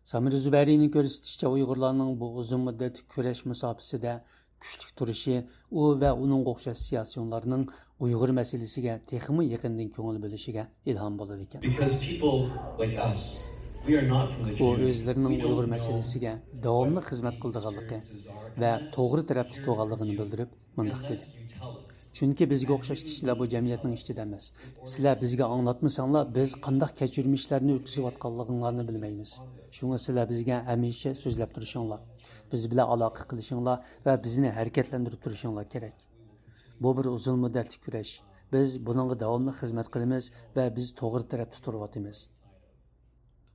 [0.06, 1.66] Самир Зүбәрийнің көрсетішчі bu
[2.22, 3.42] бұл ұзын мүддет күреш
[4.62, 5.36] kuchli turishi
[5.80, 7.64] u va uning o'xshash siyosiyonlarning
[8.04, 11.60] uyg'ur masalasiga texmi yaqindan ko'ngil bo'lishiga ilhom bo'ladi ekan.
[14.64, 16.32] U o'zlarining uyg'ur masalasiga
[16.66, 17.98] davomli xizmat qildiganligi
[18.62, 21.24] va to'g'ri taraf tutganligini bildirib mundoq dedi.
[22.16, 24.44] Chunki bizga o'xshash kishilar bu jamiyatning ichida emas.
[24.92, 29.30] Sizlar bizga anglatmasanglar biz qandoq kechirmishlarni o'tkazayotganliginglarni bilmaymiz.
[29.76, 32.00] Shunga sizlar bizga hamisha so'zlab turishinglar
[32.52, 35.96] biz bilan aloqa qilishinglar va bizni harakatlantirib turishinglar kerak.
[36.82, 38.12] Bu bir uzun muddatli kurash.
[38.52, 40.24] Biz bunga davomli xizmat qilamiz
[40.56, 42.18] va biz to'g'ri tarafda turyapmiz.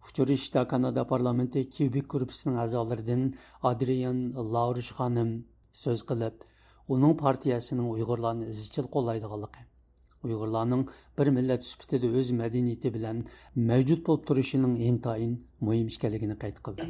[0.07, 3.23] Uchrashda Kanada parlamenti Quebec gruppasining a'zolaridan
[3.69, 4.19] Adrian
[4.53, 5.31] Laurish xonim
[5.83, 6.35] so'z qilib,
[6.93, 9.61] uning partiyasining Uyg'urlarni izchil qo'llaydiganligi,
[10.27, 10.83] Uyg'urlarning
[11.17, 13.17] bir millat sifatida o'z madaniyati bilan
[13.71, 15.33] mavjud bo'lib turishining intayin
[15.67, 16.81] muhim ekanligini qayd qildi.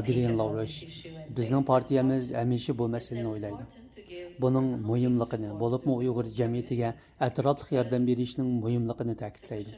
[0.00, 0.34] Adrian
[1.38, 3.64] bizning partiyamiz hamisha bu masalani o'ylaydi.
[4.42, 6.90] Buning muhimligini, bo'libmi Uyg'ur jamiyatiga
[7.28, 9.74] atrofli yordam berishning muhimligini ta'kidlaydi.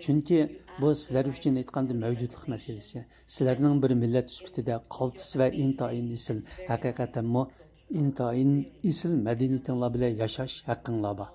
[0.00, 0.38] chunki
[0.80, 6.38] bu sizlar uchun aytganda mavjudlik masalasi sizlarning bir millat sifatida qaltis va intoyin isil
[6.72, 7.42] haqiqatanmi
[7.90, 11.26] intayin isil мәдениетіңла біле яшаш хаққыңла ба.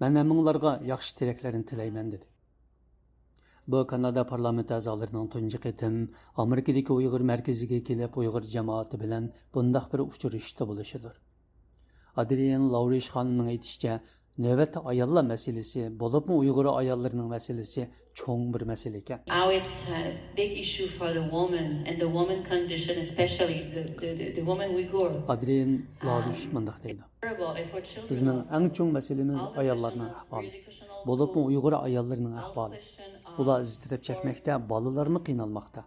[0.00, 2.26] Мән әміңларға яқшы тілеклерін тілеймен dedi.
[3.66, 9.98] Bu Kanada parlamenti azalarının tuncu qitim Amerikadaki Uyghur merkezige kelip Uyghur cemaati bilen bundaq bir
[9.98, 11.20] uçurishda buluşudur.
[12.16, 12.72] Adrian
[14.44, 17.82] navbatda ayollar masalasi bo'libmi uyg'ur ayollarining masalasi
[18.18, 20.00] cho'ng bir masala ekan now it's a
[20.38, 25.10] big issue for the woman and the woman condition especially the, the, the, woman uyghur.
[25.34, 25.72] Adrian
[26.08, 27.02] lorish mundaq deydi
[28.10, 30.50] bizning eng cho'ng masalamiz ayollarning ahvoli
[31.08, 32.76] bo'libmi uyg'ur ayollarining ahvoli
[33.40, 35.80] ular iztirab chekmoqda bolalarmi qiynalmoqda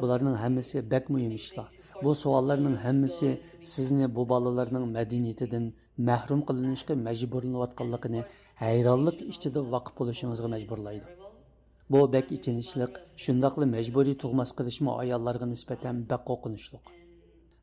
[0.00, 1.68] bularning hammasi bak muhim ishlar
[2.04, 3.28] bu savollarning hammasi
[3.72, 5.64] sizni bu bolalarning madaniyatidan
[6.08, 8.20] mahrum qilinishga majburlanayotganligini
[8.62, 11.06] hayronlik ichida vaqf bo'lishingizga majburlaydi.
[11.92, 12.92] Bu bak ichinishliq
[13.24, 16.84] shundoqli majburiy tug'mas qilishmi ayollarga nisbatan bak qo'rqinchliq.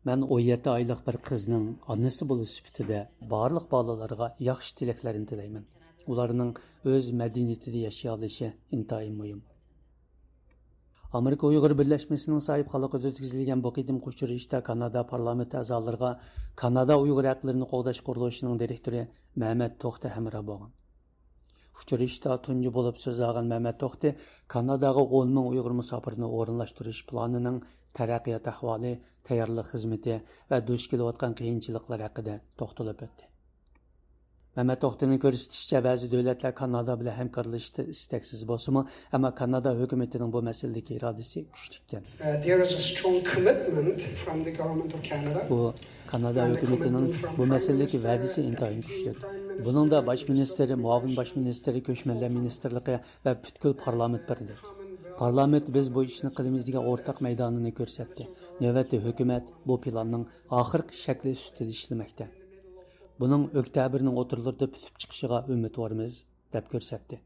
[0.07, 2.99] Man o'n yetti oylik bir qizning onasi bo'lish sifatida
[3.33, 5.65] barliq bolalarga yaxshi tilaklarini tilayman.
[6.11, 6.51] Ularning
[6.93, 9.39] o'z madaniyatida yashay olishi intayin muhim.
[11.13, 16.09] Amerika Uyğur Birləşməsinin sahib xalqı ötküzülgən bu qidim qoşuruşda Kanada parlamenti əzalarına
[16.61, 19.03] Kanada Uyğur hüquqlarını qoğdaş quruluşunun direktori
[19.43, 20.71] Məhəmməd Toxta həmra bolğan.
[21.81, 24.15] Uçuruşda tuncu olub söz ağan Məhəmməd Toxti
[24.55, 27.61] Kanadağa 10 min Uyğur musafirini orunlaşdırış planının
[27.99, 28.95] tərəqqiyat ahvalı,
[29.29, 30.17] tayarlıq xidməti
[30.49, 33.32] və duş kelayotqan qiyinçiliklər haqqında toxtulub etdi.
[34.53, 38.83] Məmməd Oxtunun göstərdikcə bəzi dövlətlər Kanada ilə həmkarlaşdı istəksiz bolsunmu,
[39.17, 42.05] amma Kanada hökumətinin bu məsələdəki iradəsi güclükən.
[45.49, 45.57] Bu
[46.11, 47.07] Kanada hökumətinin
[47.39, 49.25] bu məsələdəki vədisi intayın güclük.
[49.65, 54.61] Bunun da baş ministri, muavin baş ministri, köçmənlər ministerliyi və bütün parlament birdir.
[55.17, 58.29] Parlament biz bu işni qilimiz degan o'rtaq maydonini ko'rsatdi.
[58.61, 60.29] Navbatda hukumat bu planning
[60.61, 62.29] oxirgi shakli ustida ishlamoqda.
[63.21, 66.13] Buning oktyabrning o'tirlarida pusib chiqishiga umidvormiz
[66.55, 67.19] deb ko'rsatdi.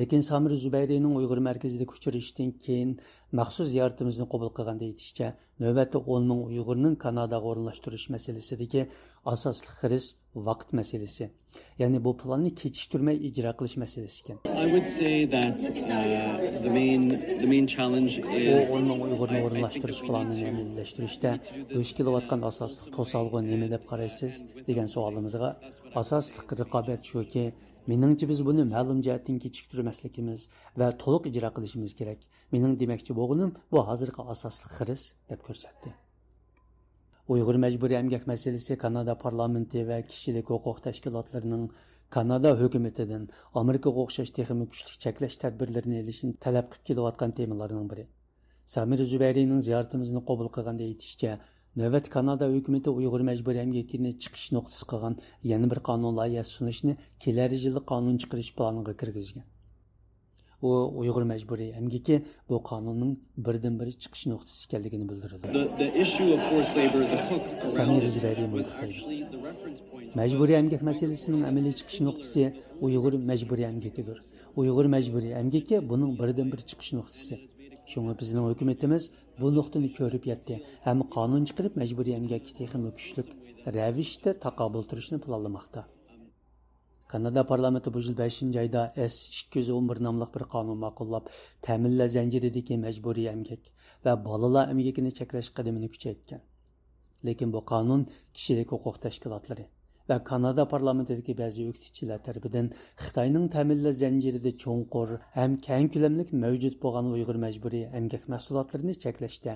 [0.00, 2.92] lekin samir zubayriyning uyg'ur markazidagi uchrashishdan keyin
[3.40, 5.28] maxsus ziyoratimizni qabul qilganda aytishicha
[5.64, 8.82] navbatda o'n ming uyg'urning kanadaga o'rinlashtirish masalasidagi
[9.34, 11.30] asosli xiris vaqt masalasi
[11.78, 17.02] ya'ni bu planni kechiktirmay ijro qilish masalasi ekan i would say that uh, the main
[17.42, 21.30] the main challenge is uyg'urni o'rinlashtirish planini amaliyalashtirishda
[21.74, 25.50] duch kelayotgan asosli to'salg'i nima deb qaraysiz degan savolimizga
[26.02, 27.44] asosli raqobat shuki
[27.90, 30.44] Меніңше біз бұны мәлім жәттен кечіктірмәслікіміз
[30.78, 32.22] вә толық ижра қылышымыз керек.
[32.54, 35.90] Менің демекші болғаным бұл қазіргі асаслық қырыс деп көрсетті.
[37.32, 41.64] Uyg'ur majburiy emgak masalasi kanada parlamenti va kishilik huquq tashkilotlarining
[42.16, 43.22] kanada hukumatidan
[43.60, 48.04] amerikaga o'xshash texmi kuchli cheklash tadbirlarini ilishni talab qilib kelayotgan temalarning biri.
[48.74, 51.32] Samir zubayriyning ziyoratimizni qabul qilganda aytishicha
[51.82, 55.14] navbat kanada hukumati uyg'ur majburiy emgakini chiqish nuqtasi qilgan
[55.52, 56.92] yana bir qonun loyihasi sunishni
[57.24, 59.44] kelar yili qonun chiqarish planiga kirgizgan
[60.66, 60.70] u
[61.00, 62.16] uyg'ur majburiy amgiki
[62.48, 63.12] bu qonunning
[63.46, 65.46] birdan bir chiqish nuqtasi ekanligini bildirildi
[70.20, 72.42] majburiy amgak masalasining amaliy chiqish nuqtasi
[72.86, 74.18] uyg'ur majburiy amgakidir
[74.60, 77.34] uyg'ur majburiy amgaki buning birdan bir chiqish nuqtasi
[77.92, 79.08] Шуңа bizning hukumatimiz
[79.40, 80.56] bu nuqtani ko'rib етті.
[80.84, 83.28] ham qonun шығарып majburiy әмгекті техім күшлік
[83.76, 85.18] рәвіште тақабыл тұрышын.
[87.11, 91.29] Канада парламенты бу ел 5 айда S211 намлык бер канун мақуллап,
[91.63, 93.71] тәминлә зәнҗиридәге мәҗбүри эмгәк
[94.03, 96.43] ва балалар эмгәкне чәкләш кадамын күчәйткән.
[97.23, 99.69] Lekin bu qonun kishilik huquq tashkilotlari
[100.09, 102.67] va kanada parlamentidagi ba'zi o'qituvchilar tarafidan
[103.05, 109.53] xitoyning ta'minlash zanjirida cho'nqur ham keng ko'lamlik mavjud bo'lgan uyg'ur majburiy emgak mahsulotlarini cheklashda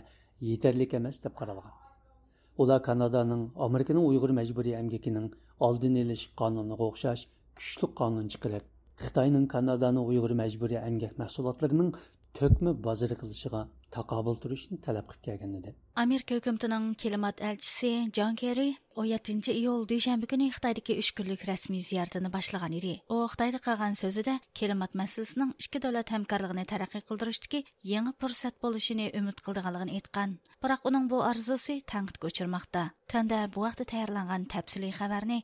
[0.49, 1.75] yetarli emas deb qaralgan
[2.61, 5.27] ular kanadaning amerikaning uyg'ur majburiy emgakining
[5.67, 7.23] oldini olish qonuniga o'xshash
[7.58, 8.64] kuchli qonun chiqarib
[9.04, 11.90] xitoyning kanadani uyg'ur majburiy emgak mahsulotlarining
[12.38, 13.60] to'kma bozori qilishiga
[13.96, 15.70] taqobil turishni talab qilib kelgan edi
[16.02, 18.66] amerika hukumatining klimat elchisi jon kerri
[19.04, 24.34] 17 iyul dushanba kuni xitoydagi 3 kunlik rasmiy ziyoratini boshlagan edi u xitoyda qolgan so'zida
[24.60, 27.60] klimat masalasining ikki davlat hamkorligini taraqqiy qildirishdagi
[27.92, 28.54] yangi fursat
[29.20, 35.38] umid qildiganligini aytgan biroq uning bu orzusi tanqidga uchirmoqda tanda bu tayyorlangan tafsiliy xabarni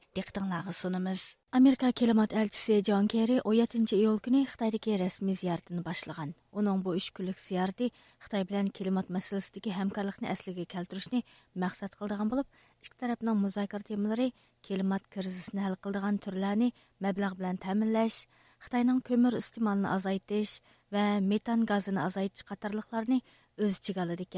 [1.53, 7.09] amerika klimat elchisi jon kerri 17 iyul kuni xitoydagi rasmiy ziyoratini boshlagan uning bu 3
[7.19, 7.91] kunlik ziyorati
[8.25, 11.21] xitoy bilan klimat masalasidagi hamkorlikni asliga keltirishni
[11.65, 12.49] maqsad qildigan bo'lib
[12.87, 14.31] ikki tarafning muzokara temalari
[14.67, 16.73] klimat krizisini hal qiladigan turlarni
[17.05, 18.19] mablag' bilan ta'minlash
[18.65, 20.59] xitoyning ko'mir iste'molini azaytish
[20.95, 23.25] va metan gazini azaytish qatorliqlarni
[23.63, 24.33] o'z ichiga oladi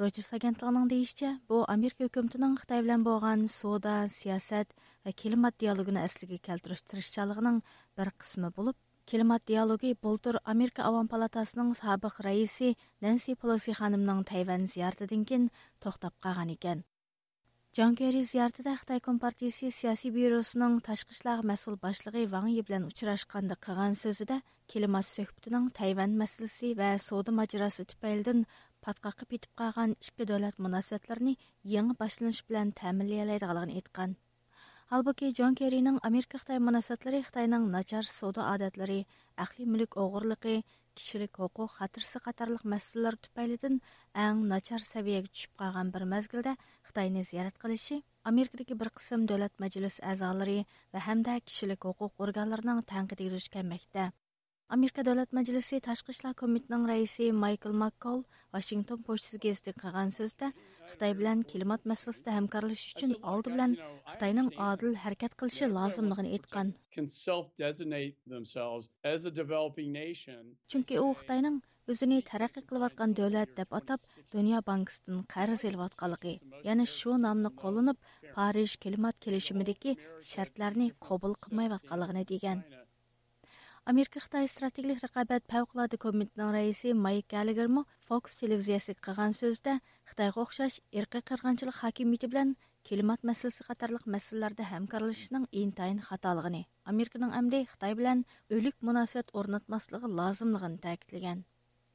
[0.00, 4.70] Reuters агентлигинин дейишче, бұл Америка үкіметінің Қытай менен болған соода, саясат
[5.04, 7.58] және климат диалогына әсілге келтириш тырышчалыгынын
[8.00, 14.64] бір кысмы болып, климат диалоги болтур Америка Аван Палатасының сабық раиси Нэнси Пелоси ханымның Тайвань
[14.72, 15.50] зыяртыдан кийин
[15.84, 16.80] тоқтап қалған екен.
[17.76, 23.60] Жан Керри зыяртыда Қытай Компартиясы саяси бюросының ташқышлағы ишлар басшылығы Ваң Ван Йи менен ұшырасқанда
[23.60, 28.42] кылган сөзүдө климат сөхбөтүнүн Тайвань мәселесі және сауда мажрасы түпөйлдөн
[28.86, 31.36] patqoqib yetib qolgan ikki davlat munosabatlarini
[31.74, 34.18] yangi boshlanish bilan ta'minlaydiganligini aytgan.
[34.90, 39.00] Halbuki Jon Kerrining Amerika Xitoy munosabatlari Xitoyning nachar savdo odatlari,
[39.44, 40.56] aqliy mulk o'g'irligi,
[40.98, 43.76] kishilik huquq xatirsi qatorliq masalalar tufaylidan
[44.24, 46.52] eng nachar saviyaga tushib qolgan bir mazgilda
[46.88, 47.96] xitoyni ziyorat qilishi
[48.30, 50.58] amerikadagi bir qism davlat majlis a'zolari
[50.92, 54.10] va hamda kishilik huquq organlarining tanqidiga duch kelmoqda
[54.74, 58.18] amerika davlat majlisi tashqi ishlar komitetining raisi maykl makkol
[58.54, 60.50] washington pochtasi gazetida qilgan so'zda
[60.90, 63.72] xitoy bilan klimat masalasida hamkorlashish uchun oldi bilan
[64.10, 66.68] xitoyning odil harakat qilishi lozimligini aytgan
[70.70, 71.56] chunki u xitoyning
[71.92, 74.04] o'zini taraqqiy qilayotgan davlat deb atab
[74.34, 76.34] dunyo bankisidan qarz olayotganligi
[76.68, 77.98] ya'ni shu nomni qo'llanib
[78.36, 79.96] parij klimat kelishimidagi
[80.32, 82.62] shartlarni qabul qilmayotganligini degan
[83.90, 89.80] Америка Қытай стратегик рақабат павқлады комитетінің рәисе Майк Галлигермо Фокс телевизиясы қылған сөзде
[90.12, 92.54] Қытайға ұқсас ирқи қырғыншылық хакимияты білән
[92.86, 98.22] климат мәсьәлесе қатарлық мәсьәлеләрдә хәмкарлашышның интайын хаталыгыны, Американың әмде Қытай белән
[98.54, 101.42] өлік мөнәсәбәт орнатмаслыгы лазымлыгын тәэкидләгән.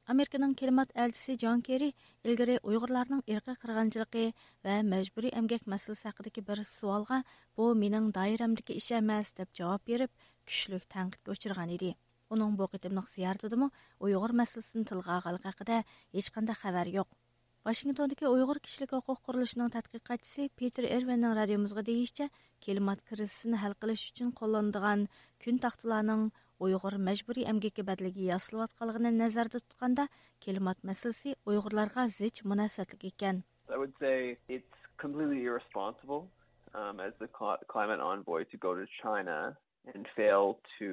[0.06, 1.96] Американың климат әлчесе Джон Керри
[2.28, 4.28] илгәре уйгырларның ирқи қырғынчылығы
[4.68, 7.24] ва мәҗбүри әмгәк мәсьәлесе хакындагы бер суалга
[7.58, 10.12] "Бу минең даирәмдәге эш эмас" дип җавап биреп,
[10.48, 11.92] kuchlik tanqidga uchragan edi.
[12.34, 13.68] Uning bu qitimliq ziyoratidami
[14.06, 15.84] Uyg'ur masalasini tilga olganligi haqida
[16.16, 17.10] hech qanday xabar yo'q.
[17.68, 22.30] Washingtondagi Uyg'ur kishilik huquq qurilishining tadqiqotchisi Peter ervenning radiomizga deyishicha,
[22.66, 25.08] klimat krizisini hal qilish uchun qo'llanadigan
[25.44, 26.24] kun taxtalarning
[26.66, 30.06] uyg'ur majburiy emgakka badligi yasilayotganligini nazarda tutganda
[30.46, 33.44] klimat masalasi uyg'urlarga zich munosabatli ekan
[33.76, 34.18] i would say
[34.58, 36.22] it's completely irresponsible
[36.80, 37.30] um, as the
[37.74, 39.38] climate envoy to go to china
[39.94, 40.88] and fail to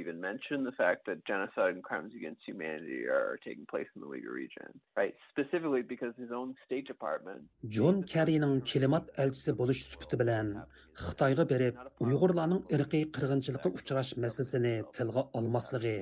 [0.00, 4.08] even mention the fact that genocide and crimes against humanity are taking place in the
[4.12, 5.14] Uyghur region, right?
[5.32, 7.40] Specifically because his own State Department.
[7.68, 10.56] John Kerry'nin klimat elçisi buluş süpütü bilen
[10.94, 15.96] Xitayga berip Uyg'urlarning irqiy qirg'inchilikqa uchrash masalasini tilga olmasligi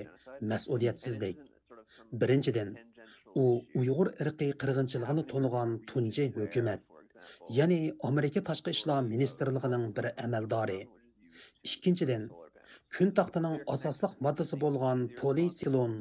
[0.52, 1.38] mas'uliyetsizlik.
[2.20, 2.76] Birinchidan,
[3.34, 3.44] u
[3.80, 6.80] Uyg'ur irqiy qirg'inchiligini to'nigan tunji hukumat,
[7.58, 10.80] ya'ni Amerika tashqi ishlar ministrligining bir amaldori
[11.76, 12.24] ikkinchidan
[12.96, 15.94] kun taxtining asosliq moddasi bo'lgan polisilon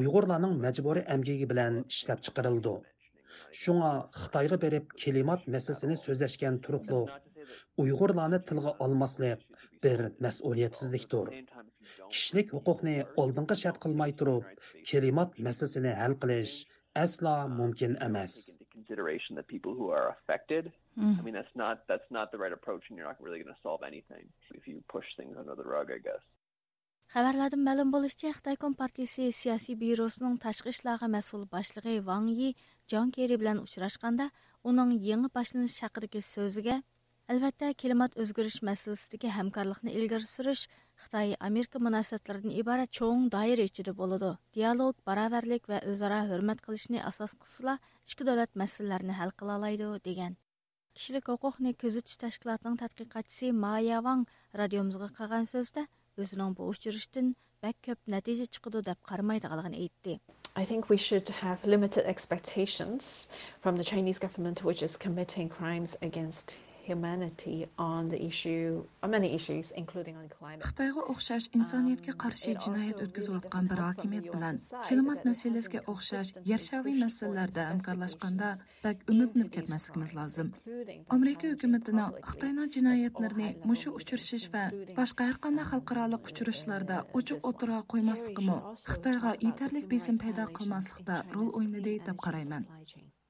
[0.00, 2.74] uyg'urlarning majburiy amgigi bilan ishlab chiqarildi.
[3.62, 7.00] Shunga xitoyga berib klimat masalasini so'zlashgan turuqli
[7.84, 9.46] uyg'urlarni tilga olmaslik
[9.86, 11.32] bir mas'uliyatsizlikdir.
[12.12, 14.44] Kishilik huquqni oldinga shart qilmay turib
[14.90, 16.54] klimat masalasini hal qilish
[17.04, 18.36] aslo mumkin emas.
[18.78, 21.18] Consideration people who are affected Mm.
[21.18, 23.60] I mean, that's not that's not the right approach, and you're not really going to
[23.62, 26.24] solve anything if you push things under the rug, I guess.
[27.10, 32.54] Xəbərlərdən məlum bolishicha, Xitoy Kompartiyasi siyosiy byurosining tashqi ishlarga mas'ul boshlig'i Wang Yi
[32.86, 34.28] Jon Kerri bilan uchrashganda,
[34.62, 36.76] uning yangi boshlanish haqidagi so'ziga
[37.30, 40.62] albatta klimat o'zgarish masalasidagi hamkorlikni ilgari surish
[41.02, 44.30] Xitoy Amerika munosabatlaridan iborat cho'ng doira ichida bo'ladi.
[44.58, 47.78] Dialog, barobarlik va o'zaro hurmat qilishni asos qilsa,
[48.10, 50.38] ikki davlat masalalarini hal qila oladi degan.
[51.00, 54.26] кишилик хукукны көзөтүш ташкилатынын тадқиқатчысы Майя Ван
[54.60, 55.86] радиомузга калган сөздө
[56.20, 57.30] өзүнүн бу учуруштун
[57.64, 60.18] бәк көп нәтиже чыгыды деп кармайдыгалыгын айтты.
[60.60, 63.30] I think we should have limited expectations
[63.62, 66.56] from the Chinese government which is committing crimes against
[70.66, 78.48] Xitoyga o'xshash insoniyatga qarshi jinoyat o'tkazayotgan bir hokimiyat bilan klimat masalasiga o'xshash yarshaviy masalalarda hamkorlashganda
[78.84, 80.48] bak umidnib ketmasligimiz lozim.
[81.16, 84.64] Amerika hukumatining Xitoyning jinoyatlarini mushu uchrashish va
[84.98, 88.58] boshqa har qanday xalqaro uchrashishlarda ochiq o'tira qo'ymasligimi
[88.92, 92.62] Xitoyga yetarli besim paydo qilmaslikda rol o'ynadi deb qarayman.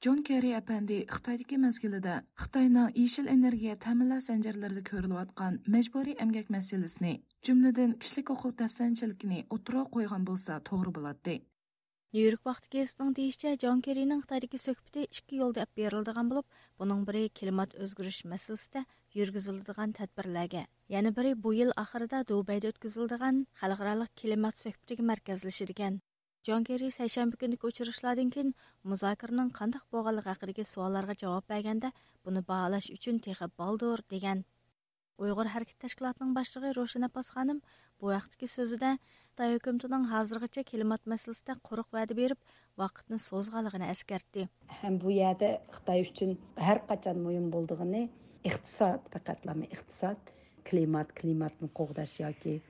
[0.01, 7.93] Джон Керри әпәнди Xitoydagi mezgilida Xitoyning энергия energiya ta'minlash zanjirlarida ko'rilayotgan majburiy emgak masalasini, jumladan
[8.01, 11.37] kishilik huquq dafsanchiligini отыра qo'ygan bo'lsa to'g'ri bo'ladi.
[12.15, 16.49] Нью-Йорк вакыты гезитинең дейишчә, Джон Керриның Хитайдагы сөһбәте ikki yo'lda әп berildigan bo'lib,
[16.81, 24.09] buning biri klimat o'zgarish masalasida yurgiziladigan tadbirlarga, яны biri bu yil oxirida Dubayda o'tkaziladigan xalqaro
[24.17, 25.93] klimat suhbatiga.
[26.41, 28.55] Джон Керри сәйшәмбі күндік өчірішіладын кен,
[28.89, 31.91] мұзакырының қандық болғалық әқірге суаларға жауап бәгенді,
[32.25, 34.47] бұны бағалаш үчін тегі балдыр деген.
[35.21, 37.61] Ұйғыр әркет тәшкілатының башығы Рошина Пасханым,
[38.01, 38.95] бұй ақтыке сөзі дә,
[39.37, 42.41] тай өкімтінің ғазырғыча келімат мәсілісті құрық вәді беріп,
[42.81, 44.49] вақытны созғалығына әскәртті.
[44.81, 48.07] Әм бұй әді Қытай үшін әр қачан мұйым болдығыны,
[48.49, 50.33] иқтисад, пәкәтләмі иқтисад,
[50.65, 52.63] климат, климатның қоғдашы яке,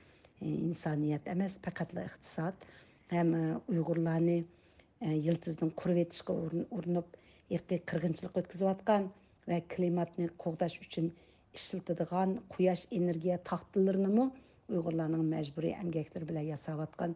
[0.43, 2.67] инсаниет әмәс, пәкәтлі иқтисад
[3.11, 4.45] һәм уйгырларны
[5.01, 7.17] йылтыздан курып ұрынып, урынып
[7.49, 9.11] иркий өткізу өткүзүп әкілімат
[9.47, 11.11] қоғдаш климатны когдаш үчүн
[11.53, 14.31] energiya куяш энергия тактыларынымы
[14.69, 17.15] уйгырларнын мажбурий эмгектери менен жасап аткан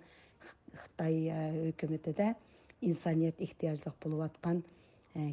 [0.74, 1.32] кытай
[1.72, 2.36] өкмөтүдө
[2.82, 4.64] инсаният ыктыяжлык болуп аткан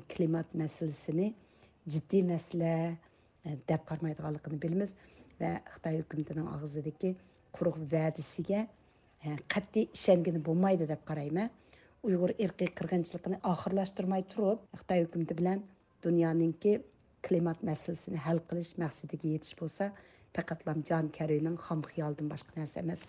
[0.08, 1.34] климат мәселесини
[1.86, 2.96] жиддий мәселе
[3.44, 4.94] деп кармайдыганлыгын билебиз
[5.40, 6.04] ва кытай
[9.54, 11.50] qat'iy ishongani bo'lmaydi deb qarayman.
[12.06, 15.62] Uyg'ur irqiy qirg'inchiligini oxirlashtirmay turib xitoy hukumati bilan
[16.06, 16.72] dunyoninki
[17.26, 19.90] klimat masalasini hal qilish maqsadiga yetish bo'lsa
[20.36, 23.02] faqatlam jon karining xom xiyolidan boshqa narsa emas.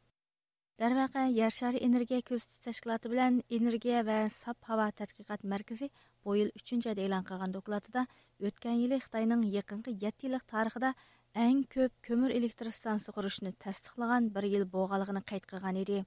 [0.82, 5.90] Darvaqa yer shari energiya kuzatish tashkiloti bilan energiya va sop havo tadqiqot markazi
[6.26, 8.06] bu yil uchinchi oyda e'lon qilgan dokladida
[8.50, 10.94] o'tgan yili xitoyning yaqinqi yetti yillik tarixida
[11.34, 16.04] әң көп көмір электростанса құрышыны тәстіқлыған бір ел болғалығыны қайтқыған еді.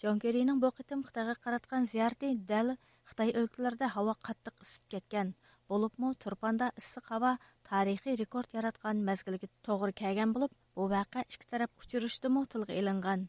[0.00, 2.74] Джон Керринің бұл қытым Қытайға қаратқан зиярты дәл
[3.10, 5.34] Қытай өлкілерді хава қаттық ысып кеткен,
[5.68, 7.32] болып мұ тұрпанда ысық хава
[7.68, 13.28] тарихи рекорд яратқан мәзгілге тоғыр кәген болып, бұл вәқа ішкі тарап ұшырышты мұ тілгі елінған.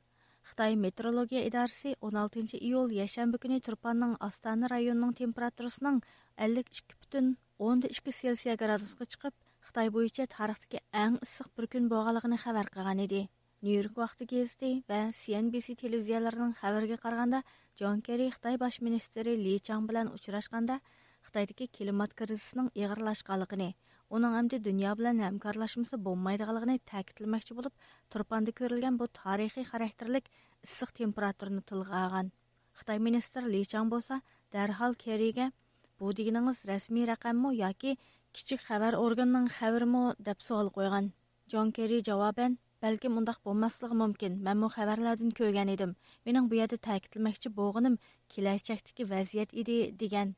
[0.50, 6.02] Xitay Meteorologiya İdarəsi 16-cı iyul yəşənbə günü Turpanın Astana rayonunun temperaturunun
[6.38, 9.34] 52.2 Selsiya gradusqa çıxıb
[9.72, 13.22] Xitoy бойынша tarixdagi ең issiq бір күн bo'lganligini хабар qilgan еді.
[13.64, 17.40] Нью-Йорк уақыты кезінде вә CNBC телевизияларының хабарға қарғанда
[17.80, 20.82] Джон Керри Қытай бас министрі Ли Чан білән ұшырашқанда
[21.24, 23.70] Қытайдегі климат кризисінің иғырлашқалығыны,
[24.12, 27.72] оның әмді дүния билан әмкарлашымысы болмайдығалығыны тәкітілмәкші болып,
[28.12, 30.28] тұрпанды көрілген бұл тарихи характерлік
[30.68, 32.36] ысық температураны тілге алған.
[32.76, 34.20] Қытай министр Ли Чан болса,
[34.52, 35.54] дәрхал Керриге
[35.96, 37.96] бұл дегеніңіз рәсми рәқамы яки
[38.40, 41.14] kichik xabar organining xabarimi deb savol qo'ygan
[41.54, 45.92] jon Керри javoban Бәлкім мұндақ bo'lmasligi mumkin man bu xabarlardan ko'rgan edim
[46.28, 47.98] mening bu yerda ta'kidlamoqchi bo'lg'inim
[48.36, 50.32] kelajakdagi vaziyat edi degan.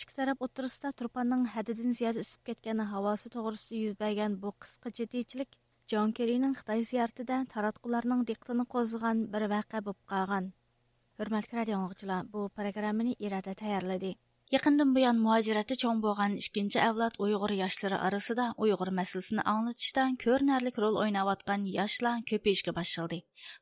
[0.00, 5.58] Ikki taraf o'tirisida turpanning haddidan ziyoda isib ketgan havosi to'g'risida yuz bergan bu qisqa jiddiychilik
[5.94, 10.48] Jon kerining Xitoy ziyoratida taratqularning diqqatini qo'zg'agan bir voqea bo'lib qolgan.
[11.18, 11.82] Hurmatli radio
[12.32, 14.14] bu programmani irada tayyorladi.
[14.48, 20.96] Якындан буян муаҗиратта чоң булган икенче авлат уйгыр яшьләре арасында уйгыр мәсьәлесен аңлатышта көрінәрлік роль
[21.02, 23.18] уйнап аткан яшьләр көпәйешкә башлады.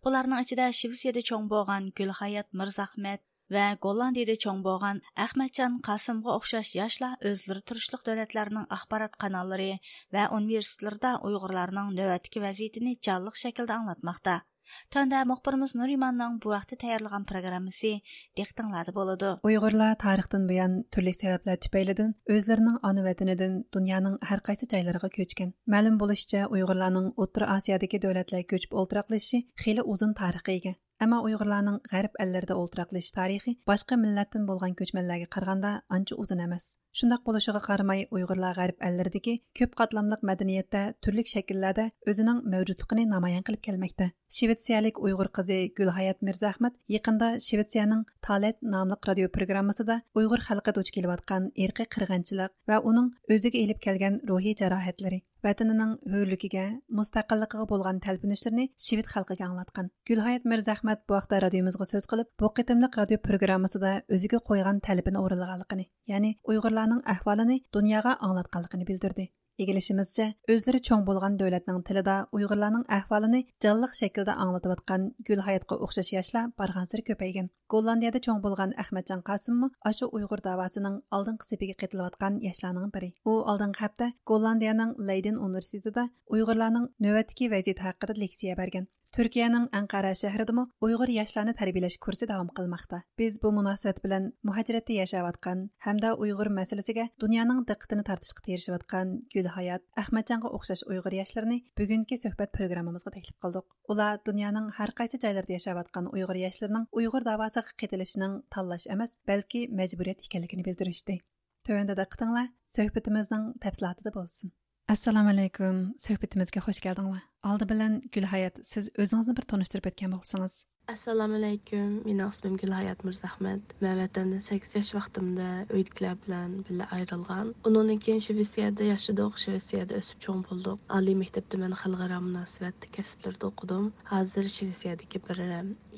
[0.06, 3.24] Буларның ичидә Швециядә чоң болған Гөлхаят Мирзахмет
[3.56, 9.72] ва Голландиядә чоң болған Әхмәтҗан Касымга охшаш яшьләр үзләре турышлык дәүләтләрнең ақпарат каналлары
[10.14, 14.44] ва университетларда уйгырларның нәүәтки вазиятен җанлык шәкелдә аңлатмакта.
[14.94, 17.92] Төнді мұқпырымыз Нұриманның бұ вақты тәйірліған программасы
[18.38, 19.32] дектіңлады болады.
[19.46, 25.52] Уйғырлар тарихтың бұян түрлік сәбәплер түпейлідін, өзлерінің аны вәтінідін дүнияның әр қайсы жайларға көчкен.
[25.66, 30.76] Мәлім болышча Уйғырларның Отыр Асиядегі дөләтлер көчіп олтырақлышы хейлі ұзын тарихы еген.
[30.96, 36.70] Әмма Уйғырларның ғәріп әллерді олтырақлыш тарихи башқа милләттен болған көчмәлләргә караганда анча ұзын эмас.
[36.96, 43.66] Шундый булышыга қарамай уйғурлар ғәрб әлләрдәге көп катламлык мәдәниятдә түрлік шәкилләрдә өзенең мәвҗудлыгын намаян кылып
[43.66, 44.06] келмәктә.
[44.32, 51.12] Швециялык уйғур кызы Гүлхаят Мирзахмат якында Швециянең Талет намлык радио программасында уйғур халкы дуч килеп
[51.18, 56.64] аткан ирқи кыргынчылык ва уның өзиге элеп келген рухи жарахатлары vatanining hurligiga
[56.98, 62.98] mustaqilligiga bo'lgan talpinishlarini shved xalqiga anglatgan gulhayat mirzahmat bu haqda radiomizga so'z qilib bu qitimliq
[63.02, 69.30] radio programmasida o'ziga qo'ygan talabini o'rinlaganligini яғни Уйғурларның әхвалыны дөньяға аңлатқанлығын білдірді.
[69.56, 76.10] Игілішімізше, өзлері чоң болған дәулетнің тіліда Уйғурларның әхвалыны жанлық шәкілде аңлатып атқан гүл хаятқа ұқсас
[76.12, 77.48] яшла барғансыр көпейген.
[77.72, 83.14] Голландияда чоң болған ахметжан Қасым ашу Уйғур давасының алдыңғы сепеге қетіліп атқан яшларның бірі.
[83.24, 88.88] ол алдыңғы апта Голландияның Лейден университетінде Уйғурларның нөвәтіки вазиеті хақыда лекция берген.
[89.11, 93.01] Анкара шәһридәме уйгыр яшьләрне тәрбияләш курсы дәвам кылмакта.
[93.19, 98.77] Без бу мөнәсәбәт белән мухаҗиратта яшәп аткан һәм дә уйгыр мәсьәлесегә дөньяның диqqәтен тартышка тирешеп
[98.77, 103.67] аткан Гүл Хаят, Әхмәтҗанга охшаш уйгыр яшьләрне бүгенге сөһбәт программамызга тәклиф кылдык.
[103.91, 109.67] Улар дөньяның һәр кайсы җайларда яшәп аткан уйгыр яшьләренең уйгыр давасыга кытылышының таллаш эмас, бәлки
[109.75, 111.19] мәҗбүрият икәнлеген белдериште.
[111.67, 114.55] Төвәндә диqqәтеңләр сөһбәтебезнең тәфсилатында булсын.
[114.88, 115.76] Assalomu alaykum.
[116.04, 117.22] Suhbatimizga xush keldinglar.
[117.50, 120.54] Oldi bilan gulhayat siz o'zingizni bir tanishtirib o'tgan bo'lsangiz.
[120.94, 121.88] Assalomu alaykum.
[122.06, 127.52] Mening ismim gulhayat mirzahmad man vatandan sakkiz yosh vaqtimda uydagilar bilan birga ayrilgan.
[127.66, 133.92] Undan keyin shvetsiyada yashadik shvetsiyada o'sib cho'ng bo'ldik oliy maktabda man xalqaro munosabat kasblarda o'qidim.
[134.12, 135.38] Hozir shvetsiyadagi bir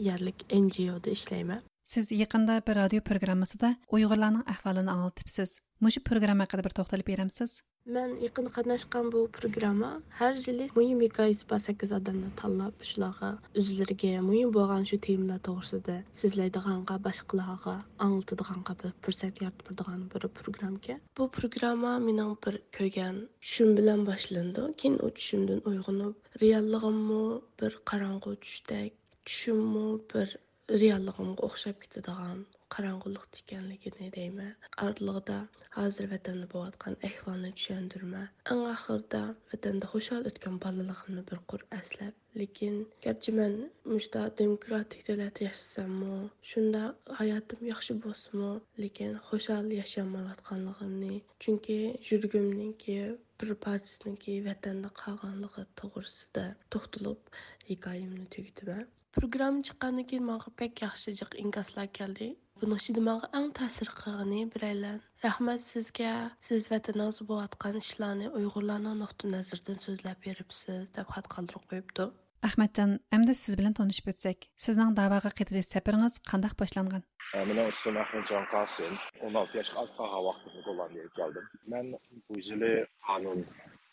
[0.08, 1.60] yerlik ngoda ishlayman.
[1.92, 5.50] Siz yaqinda bir radio programmasida uyg'urlarning ahvolini anglatibsiz
[5.84, 7.60] mushu programma haqida bir to'xtalib beramsiz
[7.96, 13.30] man yaqin qatnashgan bu programma har yili muhim hikoyasi bor sakkiz odamni tanlab shularga
[13.62, 17.74] o'zlariga muhim bo'lgan shu temalar to'g'risida so'zlaydiganqa boshqalarga
[18.06, 24.66] anglatadiganqa bir fursat yaratib turadigan bir programka bu programma mening bir ko'rgan tushum bilan boshlandi
[24.82, 27.24] keyin u tushumdan uyg'onib reallig'immi
[27.62, 28.92] bir qorong'u tushdek
[29.26, 30.28] tushummi bir
[30.68, 32.40] reallig'imga o'xshab ketadigan
[32.74, 34.50] qorong'ulik ekanligini deyman
[34.86, 35.36] ortlig'ida
[35.76, 38.22] hozir vatanda bo'layotgan ahvolni tushundirma
[38.54, 39.20] eng oxirida
[39.52, 43.54] vatanda xushal o'tgan bolaligimni bir qur aslab lekin garchi man
[43.92, 46.18] mushta demokratik davlatda yashasammu
[46.50, 46.82] shunda
[47.20, 48.52] hayotim yaxshi bo'lsinmi
[48.84, 51.14] lekin xushal yashamayotganligimni
[51.46, 51.78] chunki
[52.10, 52.98] yurgimniki
[53.40, 56.46] bir parchasiniki vatanda qolganligi to'g'risida
[56.76, 57.34] to'xtalib
[57.72, 58.86] hikoyamni tugitaman
[59.16, 62.26] Proqram çıxandan keyin mənə pək yaxşıcıq inkaslar gəldi.
[62.60, 64.98] Bunun işində mənə ən təsir qılğını birəylər.
[65.24, 66.12] Rəhmət sizə,
[66.48, 72.08] siz vətəninizdə bolayotqan işlərni Uyğurlarning nuqta nazaridan so'zlab beribsiz, deb xat qoldirib qo'yibdi.
[72.48, 77.02] Ahmadjon, endi siz bilan tanışib o'tsak, sizning da'voga qidirish safaringiz qanday boshlangan?
[77.32, 78.92] Mənim ismim Ahmadjon Qasim.
[79.30, 81.48] 16 yaşqa az qala vaxtında Gollandiyaga gəldim.
[81.72, 81.90] Mən
[82.28, 82.62] bu il
[83.08, 83.42] qanun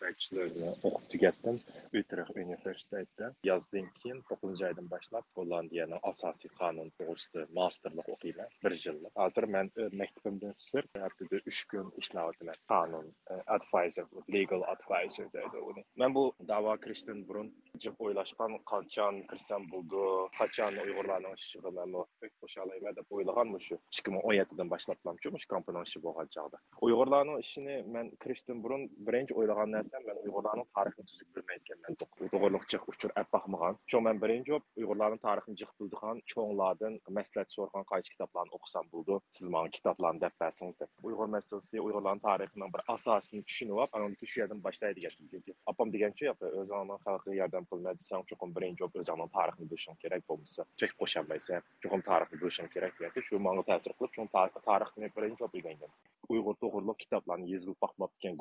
[0.06, 1.58] bachelorni o'qib tugatdim.
[2.00, 8.50] Utrex universitetida yozdan keyin to'qqizinchi oydan boshlab gollandiyani asosiy qonun to'g'risida masterlik o'qiyman.
[8.66, 9.14] Bir yillik.
[9.24, 12.60] Hozir man e, maktabimdan sir haftada uch kun ishlayapman.
[12.74, 15.86] Qonun e, advisor legal advisor deydi uni.
[16.04, 21.96] Man bu da'vo kirishdan burun жып ойлашкан качан кирсем болду качан уйгурлардын ишиге мен
[22.42, 26.60] кошолайм деп ойлаган ушу эки миң он жетиден башлап мынчу ушу компаниянын иши болгон жагда
[26.82, 31.98] уйгурлардын ишине мен кириштен бурун биринчи ойлаган нерсем мен уйгурлардын тарыхын түзүк билмей экенмин
[32.32, 37.86] тогурлукчык учур эп бакмаган чоң мен биринчи болуп уйгурлардын тарыхын жык билдиган чоңлардан маслахат сорган
[37.92, 42.86] кайсы китапларны окусам болду сиз мага китапларны деп берсеңиз деп уйгур маселеси уйгурлардын тарыхынын бир
[42.96, 47.65] асасын түшүнүп алып анан шу жерден баштайт деген чүнки апам деген чу өзүңдүн халкы жардам
[47.72, 53.06] qilma desang chuqur birinchi o'zingni tarixini bilishing kerak bo'lmasa chek qo'sholmaysan chuqur tarixni bilishing kerak
[53.06, 54.28] yoki shu manga ta'sir qilib shu
[54.70, 55.92] tarixni birinchi o'qiganman
[56.34, 58.38] uyg'ur to'g'riliq kitoblarni yozilib boqmabdikan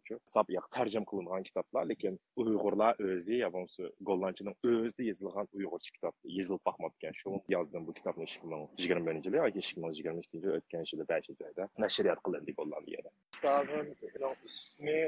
[0.00, 5.94] uchun hisob yoq tarjim qilingan kitoblar lekin uyg'urlar o'zi yo bo'lmasa gollanchining o'zida yozilgan uyg'urcha
[5.96, 9.96] kitob yozilib boqmabdikan shu yozdim bu kitobni ikki ming yigirma birinchi yil yoki ikki ming
[9.98, 13.86] yigirma ikkinchi yil o'tgan yili beshinchi oyda nashriyat qilindi gollandiyada kitobim
[14.50, 15.00] ismi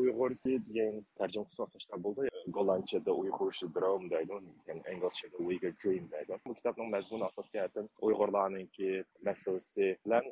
[0.00, 2.28] uyg'urki degan tarjima qilsa bo'ldi.
[2.56, 4.38] Gollandchada uyg'ur drom deydi
[4.92, 8.90] inglizchada uyghur dream deydi bu kitobning mazmuni asosiyatan uyg'urlarninki
[9.28, 10.24] masalasi bilan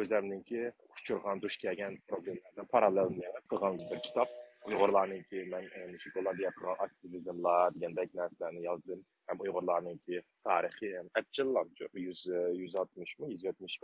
[0.00, 0.62] o'zimninki
[0.96, 3.08] uchirgan duch kelgan problemlardan parallel
[3.50, 4.28] qilgan bir kitob.
[4.68, 5.64] Uyg'urlarninki man
[6.02, 9.00] shu gollandiya qilgan aktivizmlar degandek narsalarni yozdim.
[9.30, 12.20] Ham uyg'urlarninki tarixi atchillamchu yuz
[12.60, 13.78] yuz oltmishmi yuz yetmish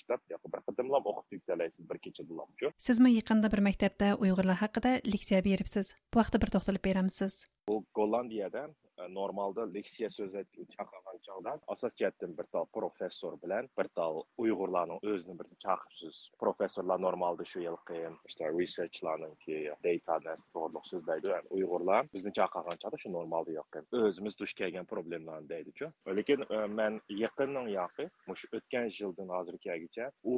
[0.00, 0.20] kitob
[0.54, 5.94] bir qadamlab o'qib tugtalaysiz bir kechadalamchu sizmi yaqinda bir maktabda uyg'urlar haqida leksiya beribsiz?
[6.14, 7.34] Bu haqda bir to'xtalib beramisiz
[7.68, 8.68] bu gollandiyada
[9.08, 15.38] normalda leksiya so'zlaydigan chaqirgan chog'da asos jihatdan bir tal professor bilan bir tal uyg'urlarning o'zini
[15.40, 20.18] bir chaqiribsiz professorlar normalda shu yilqi işte researchlarninki data
[20.54, 26.46] to'g'riliq so'zlaydi uyg'urlar bizni chaqirgan chog'da shu normalda yo'q o'zimiz duch kelgan problemlarni deydichu lekin
[26.78, 30.34] man yaqinning yoqi shu o'tgan yildan hozirgacha u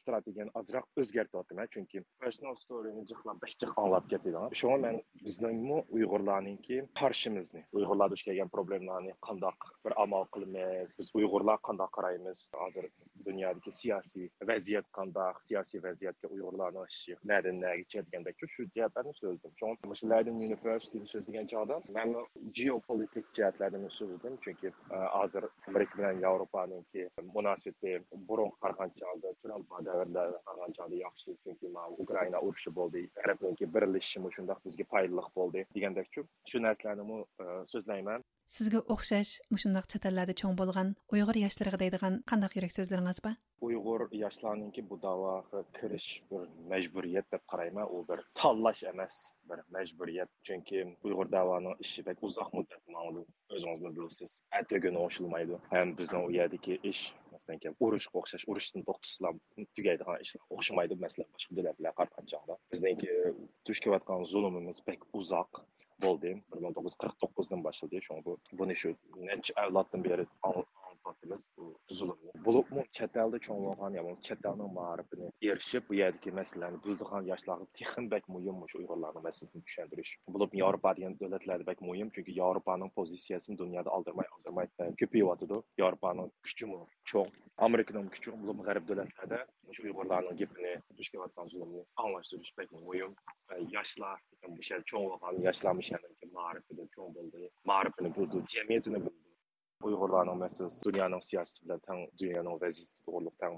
[0.00, 7.64] strategiyani ozroq o'zgartiryaptiman chunki personal storyni jiqlab jiq anglab ketadi shunga man bizningmi uyg'urlarninki qarshimizni
[7.78, 10.96] uyg'urlar duch kelgan problemlarni qandoq bir amal qilamiz?
[11.00, 12.48] Biz uyg'urlar qandoq qaraymiz?
[12.62, 12.90] Hozir
[13.28, 20.10] dunyodagi siyosiy vaziyat qandoq siyosiy vaziyatga uyg'urlarni ishi nadan nagicha degandek shu jihatlarni so'zladim shu
[20.12, 22.14] leiden universityni so'zlagan chog'da man
[22.60, 27.92] geopolitik jihatlarni so'zladim chunki e, hozir amerika bilan yevropaniki munosabati
[28.28, 31.66] burun qaragan chog'da tramp davrda qaragan chog'da yaxshi chunki
[32.04, 38.20] ukraina urushi bo'ldi arabniki birlashishi shundoq bizga foydali bo'ldi degandekchu shu narsalarni e, so'zlayman
[38.56, 44.06] sizga o'xshash mushundoq chet ellarda cho'ng bo'lgan uyg'ur yoshlariga deydigan qandaq yurak so'zlaringiz bor uyg'ur
[44.14, 46.42] yoshlarninki bu da'voga kirish bir
[46.72, 47.86] majburiyat deb qarayman.
[47.94, 49.14] U bir tanlash emas
[49.50, 50.30] bir majburiyat.
[50.46, 52.82] Chunki uyg'ur da'voning ishi bak uzoq muddat
[53.56, 55.58] o'zingiz bilasiz ataguni oshilmaydi.
[55.72, 57.02] Ham bizning u yerdagi ish
[57.32, 59.34] masalan urushga o'xshash urushdan to'xtashlar
[59.76, 63.10] tugaydigan ishlar o'xshamaydi masalan boshqa davlatlarga qaragan chog'da bizniki
[63.66, 65.62] duch kelayotgan zulmimiz bek uzoq
[66.04, 66.30] bo'ldi.
[66.50, 68.02] Bir ming to'qqiz yuz qirq to'qqizdan boshladi.
[68.06, 68.94] Shu bu buni shu
[69.30, 70.24] necha avloddan beri
[71.04, 72.16] partimiz bu düzülür.
[72.44, 78.74] Bulubmu çətəldə çoğunluğun yavuz çətəlinin maarifini erişib bu yerdəki məsələni buzduğan yaşları texin bək mühimmiş
[78.80, 80.14] Uyğurların məsələsini düşündürüş.
[80.28, 85.62] Bulub Avropa deyən dövlətlərdə bək mühim çünki Avropanın pozisiyasını dünyada aldırmay aldırmay e, köpüyüb atıdı.
[85.82, 89.44] Avropanın gücü mü çox, Amerikanın gücü bulub qərb dövlətlərdə
[89.82, 93.14] Uyğurların gibini düşkən atan zulmü anlaşdırış bək mühim.
[93.52, 97.50] E, yaşlar, yəni bu şey çoğunluğun yaşlanmış yəni ki maarifidir, çoğun buldu.
[97.64, 99.17] Maarifini buldu, cəmiyyətini buldu.
[99.86, 103.54] Uyg'urlarning masalasi dunyoning siyosati bilan tang dunyoning vaziyati to'g'riliq tang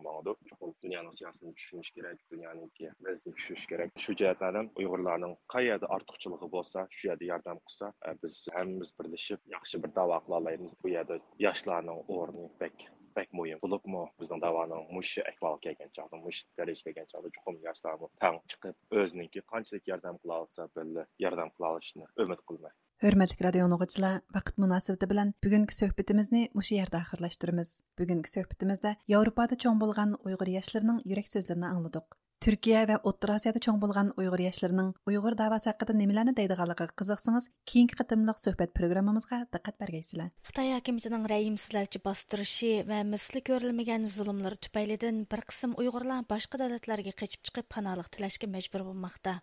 [0.49, 3.91] chuqur dunyoning siyosatini tushunish kerak dunyoniki vaziyatini tushunish kerak.
[4.05, 9.83] Shu jihatlardan uyg'urlarning qayerda ortiqchiligi bo'lsa shu yerda yordam qilsa e, biz hammamiz birlashib yaxshi
[9.83, 11.17] bir da'vo qila olamiz bu yerda
[11.47, 12.77] yoshlarning o'rni bak
[13.17, 14.05] bak muhim bo'libmi?
[14.21, 19.47] Bizning da'voning mushi ahvol kelgan chog'da mush darajaga kelgan chog'da chuqur yoshlarni tang chiqib o'ziniki
[19.55, 25.07] qanchalik yordam qila olsa birga yordam qila olishni umid qilmay hurmatli radio dinləyicilər, vaqt munosabati
[25.09, 27.71] bilan bugungi suhbatimizni mushu yerda axırlaşdırırıq.
[27.99, 33.81] bugungi suhbatimizda yevropada cho'ng bo'lgan uyg'ur yoshlarining yurak so'zlarini angladik turkiya va o'rta Asiyada cho'ng
[33.83, 40.31] bo'lgan uyg'ur yoshlarining uyg'ur davosi haqida nimalarni deydiganligiga qiziqsangiz keyingi qatımlıq suhbat programmamizga diqqat bərgəysizlər.
[40.49, 47.45] xitoy hakimiyyətinin rayimsizlarcha bastırışı va misli ko'rilmagan zulmlar tüpəylidən bir qism uyg'urlar boshqa davlatlarga qochib
[47.49, 49.41] çıxıb panalıq tilashga majbur bo'lmoqda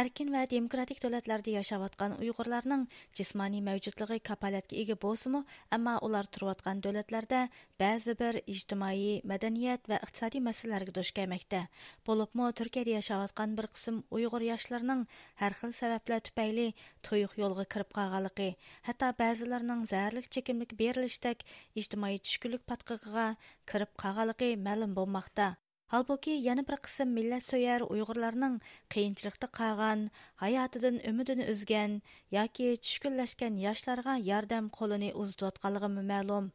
[0.00, 2.84] erkin va demokratik davlatlarda yashayotgan uyg'urlarning
[3.18, 5.40] jismoniy mavjudligi kapolatga ega bo'lsimi
[5.76, 7.40] ammo ular turayotgan davlatlarda
[7.82, 11.60] ba'zi bir ijtimoiy madaniyat va iqtisodiy masalalarga duch kelmoqda.
[12.08, 15.02] Bo'libmi turkiyada yashayotgan bir qism uyg'ur yoshlarining
[15.42, 16.68] har xil sabablar tufayli
[17.08, 18.48] to'yiq yo'lga kirib qolganligi
[18.88, 21.44] hatto ba'zilarining zaharlik chekimlik berilishdek
[21.84, 23.28] ijtimoiy tushkunlik patqig'iga
[23.74, 25.52] kirib qolganligi ma'lum bo'lmoqda.
[25.92, 28.52] Halbuki yana bir qism millat so'yar Uyg'urlarning
[28.94, 30.04] qiyinchilikda qolgan,
[30.42, 31.96] hayotidan umidini uzgan
[32.34, 36.46] yoki tushkunlashgan yoshlarga yordam qo'lini uzatayotganligi ma'lum.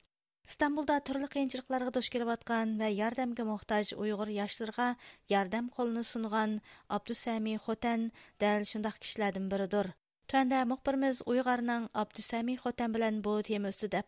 [0.52, 4.88] İstanbulda turli qiyinchiliklarga duch kelayotgan va yordamga muhtoj Uyg'ur yoshlarga
[5.36, 6.58] yordam qo'lini sungan
[7.00, 8.10] Abdusami Xotan
[8.46, 9.92] dal shundoq kishilardan biridir.
[10.34, 14.02] Tuanda muxbirimiz Uyg'urning Abdusami Xotan bilan bu tema ustida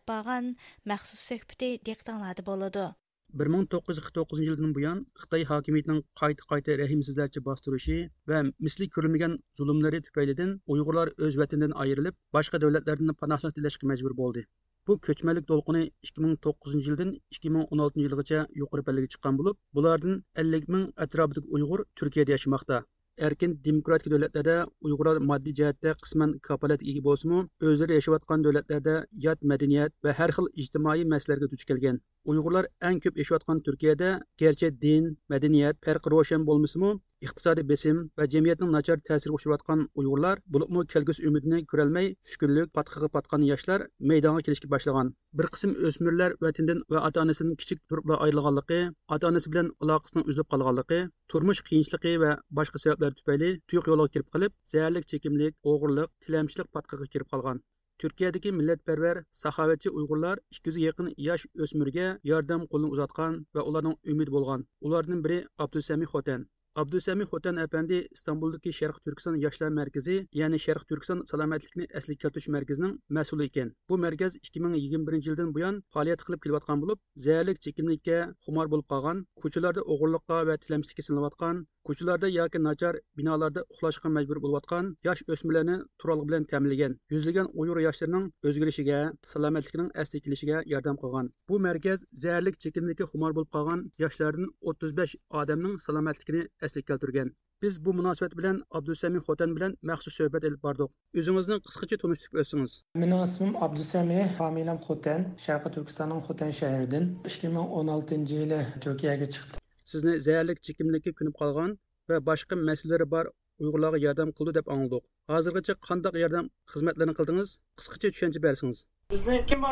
[3.38, 7.98] bir ming to'qqiz yuz qirq to'qqizinchi yildan buyon xitoy hokimiyatining qayta qayta rahimsizlarcha bostirishi
[8.32, 14.46] va misli ko'rilmagan zulmlari tufaylidan uyg'urlar o'z vatanidan ayrilib boshqa davlatlardan panohni tilashga majbur bo'ldi.
[14.88, 21.58] Bu ko'chmalik to'lqini 2009 yildan 2016 yilgacha yuqori pallaga chiqqan bo'lib bulardan 50 ming atrofidagi
[21.60, 22.86] uyg'ur turkiyada yashamoqda
[23.28, 24.56] erkin demokratik davlatlarda
[24.88, 27.40] uyg'urlar moddiy jihatda qisman kapolatga ega bo'lsimi
[27.72, 32.00] o'zlari yashayotgan davlatlarda yot madaniyat va har xil ijtimoiy masalalarga duch kelgan.
[32.32, 34.10] Uyg'urlar eng ko'p yashayotgan turkiyada
[34.42, 36.92] garchi din madaniyat farqi ro'shan bo'lmasimi
[37.28, 43.48] iqtisodiy besim va jamiyatning nachar ta'siriga uchrayotgan uyg'urlar bo'libmi kelgusi umidini ko'rolmay tushkunlik patqig'i patgan
[43.48, 43.80] yoshlar
[44.12, 45.12] maydonga kelishga boshlagan.
[45.40, 48.80] Bir qism o'smirlar vatandan va ota onasining kichik turibla ayrilganligi
[49.18, 51.02] ota onasi bilan aloqasining uzilib qolganligi
[51.34, 57.14] turmush qiyinchiligi va boshqa sabablar tufayli tuyuq yo'lga kirib qolib zaharlik chekimlik o'g'irlik tilamchilik patqig'iga
[57.18, 57.66] kirib qolgan.
[58.04, 64.38] Turkiyadagi millatparvar saxovatchi uyg'urlar ikki yuzga yaqin yosh o'smirga yordam qo'lini uzatgan va ularning umidi
[64.38, 64.70] bo'lgan.
[64.90, 66.48] Ulardan biri abdusami xotan
[66.82, 72.94] abdusami xotan apandi istanbuldagi sharq turkiston yoshlar markazi ya'ni sharq turkiston salomatlikni asliga keltirish markazining
[73.18, 73.72] mas'uli ekan.
[73.90, 78.72] Bu markaz ikki ming yigirma birinchi yildan buyon faoliyat qilib kelayotgan bo'lib zaharlik chekimlikka xumor
[78.74, 85.22] bo'lib qolgan ko'chalarda o'g'irlikqa va tilamchilikka silinayotgan ko'chalarda yoki nachar binolarda uxlashga majbur bo'layotgan yosh
[85.36, 89.00] o'smirlarni turalg'i bilan ta'minlagan yuzlagan uyg'ur yoshlarining o'zgarishiga
[89.34, 91.32] salomatligining asli kelishiga yordam qilgan.
[91.50, 97.32] Bu markaz zaharlik chekimlikka xumor bo'lib qolgan yoshlardan o'ttiz besh odamning salomatligini eslik keltirgan.
[97.64, 100.94] Biz bu munosabat bilan abdusami xotan bilan maxsus suhbat olib bordik.
[101.22, 102.76] O'zingizni qisqacha tanishtirib o'tsangiz.
[103.04, 107.10] Mening ismim abdusami familiyam xotan sharqi turkistonning xotan shahridan.
[107.32, 109.59] Ikki ming o'n oltinchi yili turkiyaga chiqdim.
[109.92, 111.78] Sizni zaharlik chekimlikka ko'nib qolgan
[112.14, 113.32] va boshqa masalalari bor
[113.64, 118.80] uyg'urlarga yordam qildi deb angladik hozirgacha qandoq yordam xizmatlarni qildingiz qisqacha tushuncha bersangiz
[119.14, 119.72] bizniki bu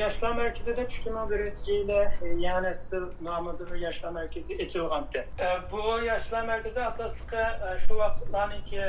[0.00, 0.84] yoshlar markazida
[1.32, 2.00] birinchi yili
[2.46, 5.24] ya'ni sil nomida yoshlar markazi ochilgandi
[5.72, 7.44] bu yoshlar markazi asosliqi
[7.84, 8.84] shu vaqtlarniki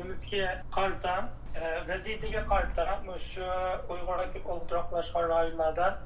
[0.00, 1.16] nimasiga qarata
[1.90, 3.48] vaziyatiga qarata shu
[3.92, 5.98] uyg'urlar o'ltiroqlashgan rayonlardan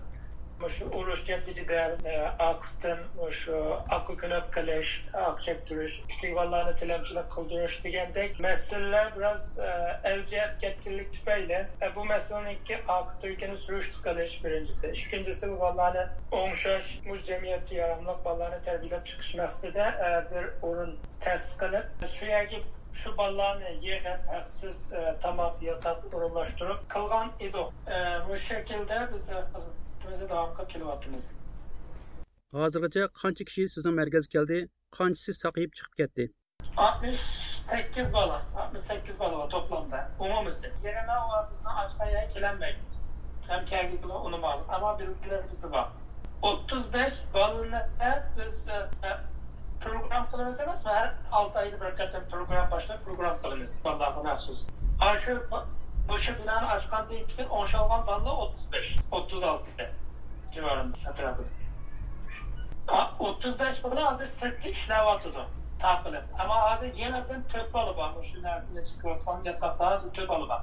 [0.68, 2.98] şu uğraş cepticiler, e, aqsdan
[3.30, 11.12] şu akıl kılıp kılış, akçep duruş, istikballarını tilemçilik kıldırış degendek meseleler biraz e, evcep ketkinlik
[11.12, 14.88] tüpeyle e, bu meselenin ki akıl Türkiye'nin sürüştü kılış birincisi.
[14.88, 19.94] İkincisi bu vallarını oğuşaş, bu cemiyeti yaramlık vallarını terbiyelip çıkış meslede
[20.30, 27.72] bir orun test kılıp suyagi şu ballarını yig'ib haqsiz e, tamoq yotoq o'rinlashtirib qilgan edik
[27.94, 27.96] e,
[28.28, 29.28] bu shaklda biz
[30.04, 31.38] hizmetimize davamlı kelyapmiz
[32.52, 34.58] hozirgacha qancha kishi sizning markazga keldi
[34.96, 36.24] qanchasi saqayib chiqib ketdi
[36.76, 42.76] 68 bala 68 bala var toplamda umumisi yerine o adısına açmaya kilenmek
[43.48, 45.88] hem kendi bunu onu var ama bilgilerimiz de var
[46.42, 47.88] 35 balını
[48.38, 48.88] biz e,
[49.80, 50.90] program kılımız demez mi?
[50.92, 53.80] Her 6 ayda bir program başla program kılımız.
[53.84, 54.66] Vallahi mahsus.
[55.00, 55.42] Aşı
[56.18, 59.64] şu binanın açkan değilken 10 şalvan bandı 35, 36
[60.54, 61.48] civarında etrafında.
[63.18, 65.46] 35 bunu hazır sırtlı işlevatıdı
[65.78, 66.22] takılı.
[66.38, 68.12] Ama hazır yeniden töp balı var.
[68.18, 69.22] Bu Şu nesinde çıkıyor.
[69.44, 70.62] Yatakta hazır töp balı var.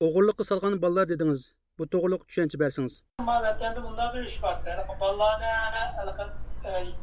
[0.00, 1.54] Oğurlukka salgan ballar dediniz.
[1.78, 3.04] Bu doğruluk düşünce bersiniz.
[3.20, 4.58] Mavetlendi bunda bir iş var.
[5.00, 5.44] Ballarını,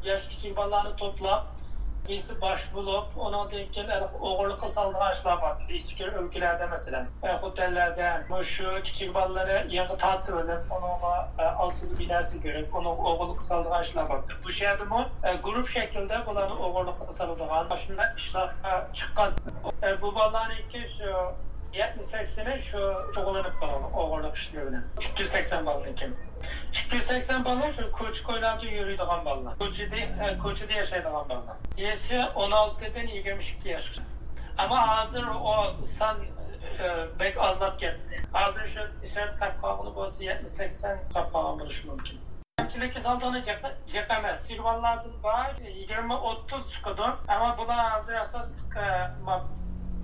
[0.04, 1.46] yaş küçük ballarını topla
[2.06, 3.90] birisi bosh bo'lib undan keyin
[4.28, 7.04] o'g'irlikqa solgan ishlar bor ichki o'lkalarda masalan
[7.48, 11.12] otellarda shu kichik bolalarni yangi tortib olib unga
[11.66, 15.04] oltin binasi berib uni o'g'irlikqa solgan ishlar bor bu yerdami
[15.46, 18.48] guruh shaklda bularni o'g'irlikqa soladigan shunday ishlar
[19.02, 19.38] chiqqan
[20.02, 21.16] bu bolalarniki shu
[21.72, 24.84] 70-80'e şu çoğulanıp kalan oğurluk işlerinden.
[25.00, 26.16] 280 balınkim.
[26.68, 29.58] 280 ballar şu koç koylarda yürüydiğen ballar.
[29.58, 30.08] Koçide,
[30.42, 31.56] koçide yaşaydiğen ballar.
[31.76, 33.98] Yesi 16'dan 22 yaş.
[34.58, 36.16] Ama hazır o san
[36.82, 38.22] e, bek azlap geldi.
[38.32, 42.20] Hazır şu dışarı tapkağını bozsa 70-80 tapkağın buluş mümkün.
[42.58, 43.42] Hemçilik saldığını
[43.86, 44.46] cekamez.
[44.46, 47.02] Silvanlardan var 20-30 çıkıdı.
[47.28, 48.82] Ama buna hazır asas e,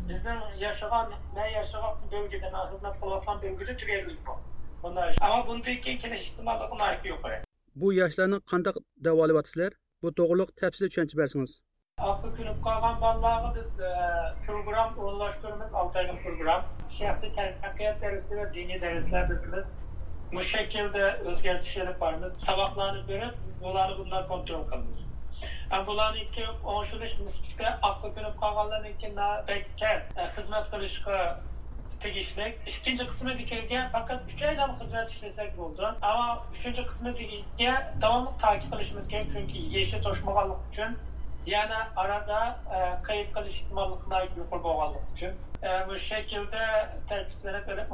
[0.09, 4.39] bizning yashagan, men yashagan bölgede, men xizmat qilayotgan bölgede tugallik bor.
[4.83, 5.15] Bunday.
[5.21, 7.39] Ama bundan keyin kelish ehtimolligi nihoyat yuqori.
[7.77, 9.73] Bu yoshlarni qandoq davolayapsizlar?
[10.03, 11.63] Bu to'g'riliq tafsil tushuncha bersangiz.
[11.99, 13.91] Aklı künüp kalgan ballarga biz e,
[14.47, 16.65] program uğurlaştırımız 6 aylık program.
[16.99, 19.79] Şahsi terakkiyat dersi ve dini dersler dediğimiz
[20.33, 22.33] bu şekilde özgertiş edip varımız.
[22.39, 25.07] Sabahlarını görüp bunları bunlar kontrol kılımız.
[25.71, 29.17] Bularni bunların iki onşuluş nispette aklı keyin kalganların iki
[29.49, 31.41] belki ters e, hizmet kılışka
[32.67, 37.73] ikkinchi qismidagiga faqat uch aylam xizmat ishlasak bo'ldi ammo uchinchi qismidagiga
[38.03, 40.97] davomli takip qilishimiz kerak chunki yeshi to'shmaganlik uchun
[41.55, 42.39] yana arada
[43.09, 43.93] qayib qilish ehtimoli
[44.41, 45.33] yuqori bo'lganligi uchun
[45.89, 46.65] bu shaklda
[47.09, 47.89] tartiblanib berib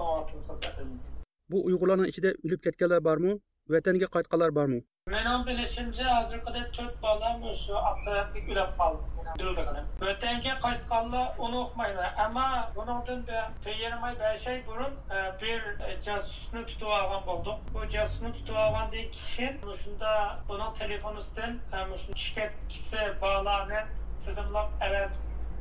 [1.52, 3.32] Bu Uyg'urlarning ichida o'lib ketganlar bormi?
[3.74, 4.78] Vatanga qaytganlar bormi?
[5.06, 9.02] Menon bilişimci azırqıda tört bala müşü aksayatlık ülep kaldı.
[9.38, 9.78] Dildikini.
[10.00, 12.14] Ötenki kaytkanlı onu okmayla.
[12.18, 14.94] Ama bunundan bir, şey e, bir e, 25 şey burun
[15.42, 17.58] bir casusunu tutup algan bulduk.
[17.74, 20.06] Bu casusunu tutup algan diye kişinin müşünde
[20.48, 23.84] bunun telefonusdan e, müşünde şirket kişi bağlanan
[24.24, 25.10] tizimlap evet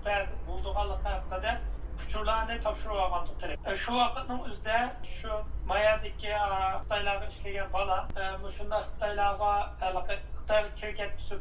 [0.05, 5.39] bazı bulduğalık hakkında учурларны тапшырып алган доктор ушу вакыттын өзүндө ушу
[5.71, 6.31] маядики
[6.83, 7.27] кытайларга
[7.73, 7.99] бала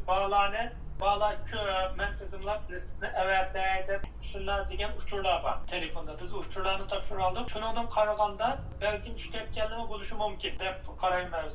[0.07, 0.65] баланы
[1.03, 1.29] бала
[1.99, 2.13] мен
[4.97, 6.17] uçurlar var telefonda.
[6.21, 7.51] Biz uçurlarını tapşırı aldık.
[7.51, 8.49] Şunundan qaraganda
[8.83, 11.49] bəlkə şikayət gəlmə buluşu mümkün deyib qarayım mən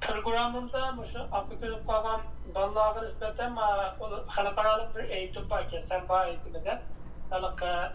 [0.00, 2.22] programımda şu Afrika Kavam
[2.54, 3.56] Ballah'a nispeten
[4.26, 6.82] halkaralık bir eğitim var ki sen bağ eğitiminde
[7.30, 7.92] halka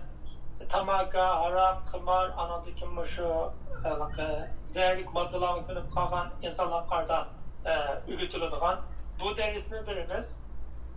[0.70, 2.86] tamaka, harap, kımar, anadaki
[3.16, 3.52] şu
[3.84, 7.28] halka zehirlik maddelerine könüp kalan insanlar kardan
[7.66, 7.72] e,
[8.12, 8.78] ügütülüdüğün
[9.20, 10.46] bu derisini birimiz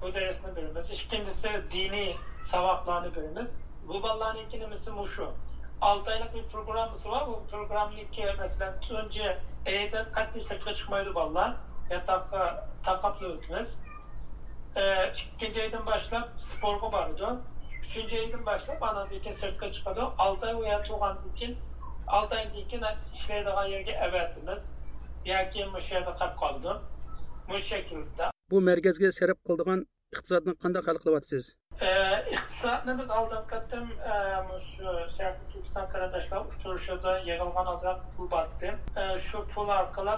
[0.03, 0.91] bu derisini birimiz.
[0.91, 3.57] İkincisi dini savaplarını birimiz.
[3.89, 5.31] Bu ballarının ikincisi şu.
[5.81, 7.27] 6 aylık bir programımız var.
[7.27, 11.57] Bu programdaki mesela önce evden katli sırtına çıkmaydı valla.
[11.91, 13.79] Yatakka takaplı ötmez.
[14.77, 17.41] Ee, ikinci aydan başlap spor bardı.
[17.83, 20.01] Üçüncü aydan başlap anadaki sırtına çıkadı.
[20.19, 21.59] 6 ay uyatılgan için
[22.07, 24.75] 6 aydan keyin işleydiğin yerge evetimiz.
[25.25, 26.83] Yani bu şeyde qolib kaldı.
[27.49, 28.31] Bu şekilde.
[28.51, 31.55] Bu merkezge serap kıldığın iktisadın qanday hal qilyapsiz?
[31.79, 33.59] иқтисадны биз алдынкы
[35.15, 38.73] Сәйәхмәт Түркстан Караташка учрашуда ягылган азрак пул батты.
[39.27, 40.17] Шу пул аркылы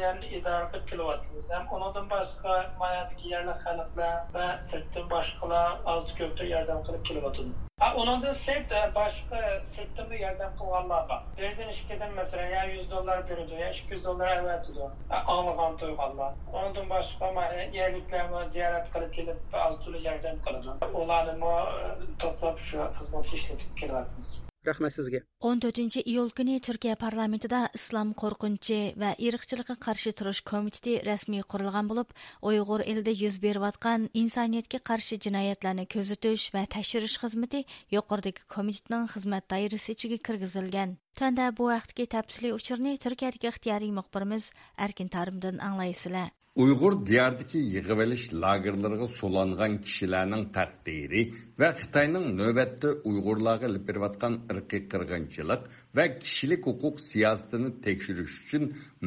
[0.00, 1.50] yani idarga kilovatımız.
[1.50, 7.52] Hem onundan başka mayadaki yerli halkla ve sırtın başkala az köptür yerden kılıp kilovatını.
[7.82, 11.38] Ha, onun sert e, başka sırtta mı yerden kovallar bak.
[11.38, 14.90] Verdiğin işkiden mesela ya 100 dolar veriyor ya 200 dolar evet diyor.
[15.26, 16.34] Anlıkan duyganlar.
[16.46, 20.78] Ondan başka ama yerliklerimi ziyaret kılıp gelip az türlü yerden kılıdım.
[20.94, 24.51] Onları mı e, toplap şu hizmet işletip geliyoruz.
[24.62, 25.20] Kelyapmiz rahmat sizga.
[25.40, 32.08] 14 iyul kuni turkiya parlamentida islom qo'rqinchi va irqchilikqa qarshi turish komiteti rasmiy qurilgan bo'lib
[32.50, 37.64] uyg'ur elida yuz berayotgan insoniyatga qarshi jinoyatlarni kuzatish va tekshirish xizmati
[37.96, 40.98] yuqoridagi komitetning xizmat doirasi ichiga kirgizilgan.
[41.14, 41.70] Tanda bu
[42.16, 44.52] tafsiliy uchurni turkiyadagi ixtiyoriy muxbirimiz
[44.86, 46.30] arkin tarimdan anglaysizlar.
[46.60, 51.22] Uyg'ur diyardagi yig'ivelish lagerlariga so'langan kishilarning taqdiri
[51.60, 55.62] va xitoyning navbatda uyg'urlarga ilib berayotgan irqiy qirg'inchilik
[55.96, 58.64] va kishilik huquq siyosatini tekshirish uchun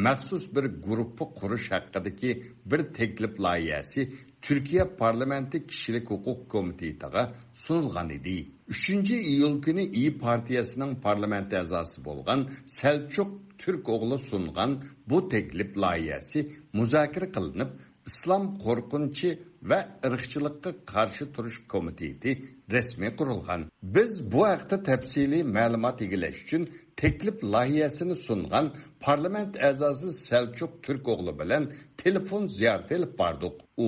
[0.08, 2.32] maxsus bir guruhni qurish haqidagi
[2.72, 4.02] bir taklif loyihasi
[4.46, 7.24] turkiya parlamenti kishilik huquq komitetiga
[7.66, 8.38] sunilgan edi.
[8.70, 12.40] 3 iyul kuni i partiyasining parlament a'zosi bo'lgan
[12.80, 13.30] selchuk
[13.62, 14.72] turk o'g'li sungan
[15.10, 16.40] bu taklif loyihasi
[16.78, 17.72] muzokara qilinib
[18.10, 19.30] islom qo'rqinchi
[19.70, 22.32] va irqchilikqa qarshi turish komiteti
[22.76, 23.62] rasmiy qurilgan
[23.96, 26.64] biz bu haqda tafsiliy ma'lumot egilash uchun
[27.02, 28.66] taklif loyihasini sungan
[29.06, 31.64] parlament a'zosi selchuk turk o'g'li bilan
[32.04, 33.56] telefon ziyorati ilib bordik.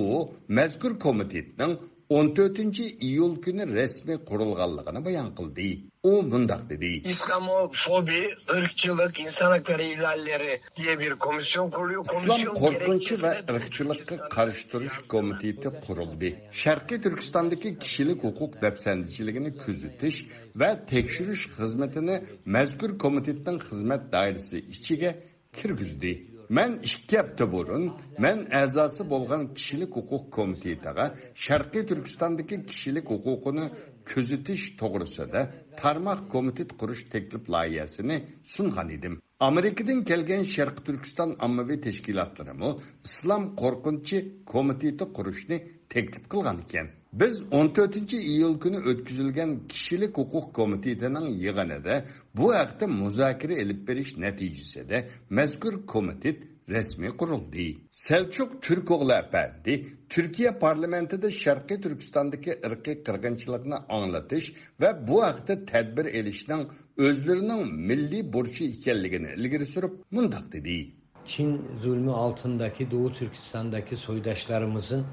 [0.58, 1.72] mazkur komitetning
[2.08, 5.66] 14 июл күні resmi құрылғанлығын bayan kıldı.
[6.02, 6.86] O мұндақ dedi.
[7.04, 12.04] İslamofobi, ırkçılık, insan hakları ihlalleri diye bir komisyon kuruluyor.
[12.04, 16.30] Komisyon İslam korkunçu ve ırkçılıkka karıştırış komiteti kuruldu.
[16.52, 26.37] Şarkı Türkistan'daki kişilik hukuk depsendiciliğini küzütüş ve tekşürüş hizmetini mezkur komitetten hizmet dairesi içige kirgüzdü.
[26.48, 27.84] Man ikki hafta burun
[28.24, 31.04] man a'zosi bo'lgan kishilik huquq komitetiga
[31.44, 33.64] sharqiy turkistondagi kishilik huquqini
[34.10, 35.40] kuzatish to'g'risida
[35.80, 38.16] tarmoq komitet qurish taklif loyihasini
[38.54, 39.14] sungan edim
[39.48, 42.70] amerikadan kelgan sharqi turkiston ommaviy tashkilotlarimi
[43.08, 44.16] islom qo'rqinchi
[44.52, 45.56] komiteti qurishni
[45.92, 52.04] taklif qilgan ekan biz 14 iyul kuni o'tkazilgan kishilik huquq komitetining yig'inida
[52.36, 54.98] bu haqda muzokara ilib berish natijasida
[55.30, 56.38] mazkur komitet
[56.70, 57.66] rasmiy qurildi.
[58.08, 59.74] Turk turko'g'li apandi
[60.12, 64.46] turkiya parlamentida sharqiy turkistondagi irqiy qirg'inchilikni anglatish
[64.80, 66.62] va bu haqda tadbir elishning
[67.06, 70.78] o'zlarining milliy burchi ekanligini ilgari surib mundoq dedi.
[71.28, 75.06] Çin zulmü altındaki Doğu Türkistan'daki soydaşlarımızın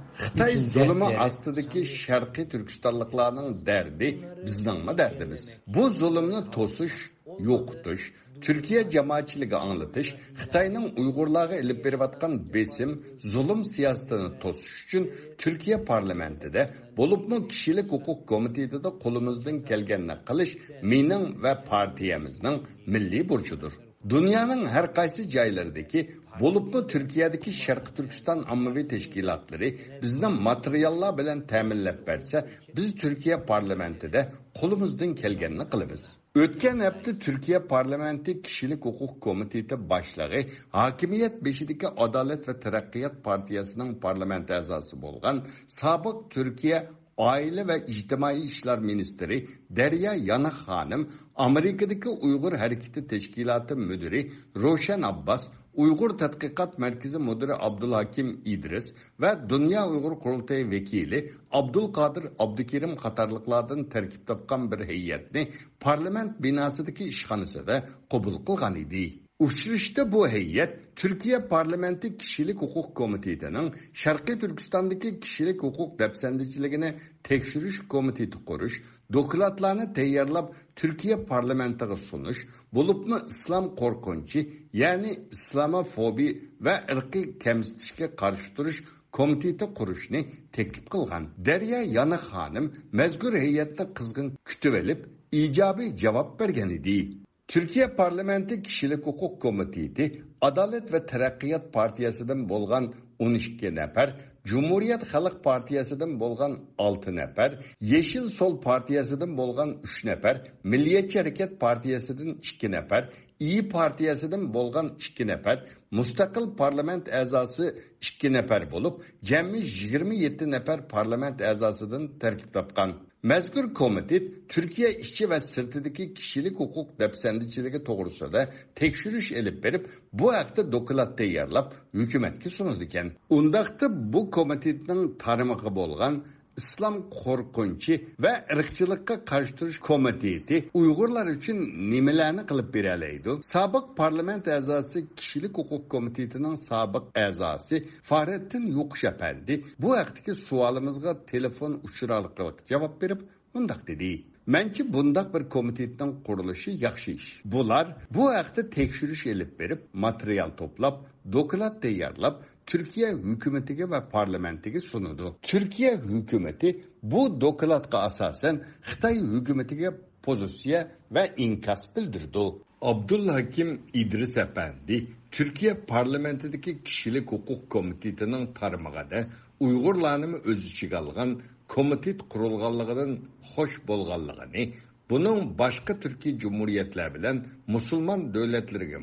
[0.74, 6.98] zulmi dertleri ostidagi sharqiy turkistonliklarning dardi bizningmi dardimiz bu zulmni to'sish
[7.40, 8.04] yo'qotish
[8.42, 10.10] turkiya jamoatchiligi anglatish
[10.42, 12.92] xitoyning uyg'urlarga ilib berayotgan besim
[13.34, 15.04] zulm siyosatini to'sish uchun
[15.42, 16.62] turkiya parlamentida
[17.00, 20.54] bo'libmi kishilik huquq komitetida qo'limizdan kelganini qilish
[20.92, 22.58] mening va partiyamizning
[22.94, 23.74] milliy burchidir
[24.10, 26.00] dunyoning har qaysi joylaridagi
[26.42, 29.70] bo'libmi turkiyadagi sharqi turkiston ommaviy tashkilotlari
[30.04, 32.38] bizni materiallar bilan ta'minlab bersa
[32.78, 34.20] biz turkiya parlamentida
[34.60, 36.04] qo'limizdan kelganini qilamiz.
[36.44, 40.42] O'tgan hafta turkiya parlamenti kishilik huquq komiteti boshlig'i
[40.80, 45.38] hokimiyat beshidagi adolat va taraqqiyot partiyasining parlament a'zosi bo'lgan
[45.80, 46.80] sobiq turkiya
[47.18, 55.48] Aile ve İctimai İşler Ministeri Derya Yanak Hanım, Amerika'daki Uygur Hareketi Teşkilatı Müdürü Roşen Abbas,
[55.74, 64.28] Uygur Tatkikat Merkezi Müdürü Abdülhakim İdris ve Dünya Uygur Kurultayı Vekili Abdülkadir Abdükerim Katarlıklardan terkip
[64.28, 69.25] tapkan bir heyetini parlament binasıdaki işhanesi de kabul kılgan idi.
[69.40, 76.90] Uchrashda bu hay'at Turkiya parlamenti kishilik huquq komitetining Sharqiy Turkistondagi kishilik huquq dafsandichiligini
[77.24, 78.76] tekshirish komiteti qurish,
[79.14, 82.40] dokladlarni tayyorlab Turkiya parlamentiga sunish,
[82.76, 84.40] bo'libmi islom qo'rqinchi,
[84.82, 86.34] ya'ni islamofobiya
[86.66, 88.80] va irqiy kamsitishga qarshi turish
[89.18, 90.22] komiteti qurishni
[90.56, 91.24] taklif qilgan.
[91.48, 92.66] Darya Yana xonim
[93.00, 95.00] mazkur hay'atni qizg'in kutib olib,
[95.44, 97.25] ijobiy javob bergan edi.
[97.48, 106.20] Türkiye Parlamenti Kişilik Hukuk Komiteti Adalet ve Terakkiyat Partiyasıdan bolgan 12 nefer, Cumhuriyet Halk Partiyasıdan
[106.20, 113.10] bolgan 6 nefer, Yeşil Sol Partiyasıdan bolgan 3 nefer, Milliyetçi Hareket Partiyasıdan 2 nefer,
[113.40, 121.42] İyi Partiyasidan bolgan 2 nefer, mustaqil Parlament a'zosi 2 nefer bo'lib, cemmi 27 nefer parlament
[121.42, 122.94] əzasıdan terkip tapkan.
[123.24, 130.72] Mazkur komitet Türkiye işçi ve sırtıdaki kişilik hukuk depsendiçiligi to'g'risida tekshirish elib berib, bu haqda
[130.72, 133.12] dokulat tayyorlab hukumatga sunadi ekan.
[133.30, 136.24] Undaqda bu komitetning tarmog'i bo'lgan
[136.58, 141.56] İslam korkunçu ve ırkçılıkka karşı duruş komiteti Uygurlar için
[141.92, 143.30] nimelerini kılıp bireleydi.
[143.42, 151.80] Sabık parlament azası kişilik hukuk komitetinin sabık azası Fahrettin Yokuş Efendi bu vaktiki sualımızga telefon
[151.84, 153.22] uçuralıklık cevap verip
[153.54, 154.24] mundak dedi.
[154.48, 157.42] Menki bundak bir komitetinin kuruluşu yaxşı iş.
[157.46, 165.36] Bular bu haqda tekşürüş elip berip, material toplap, dokulat tayyorlab, Türkiye hükümetine ve parlamentiga sunudu.
[165.42, 172.40] Türkiye hükümeti bu dokulatka asasen Xitay hukumatiga pozitsiya va inkas bildirdi.
[172.82, 179.28] Abdullahakim İdris Efendi Türkiye parlamentidagi kishilik huquq komitetining tarmog'ida
[179.60, 183.12] Uygurlarını o'z ichiga olgan komitet qurilganligidan
[183.52, 184.64] xush bo'lganligini,
[185.10, 187.38] buning boshqa turkiy bilen bilan
[187.68, 188.34] musulmon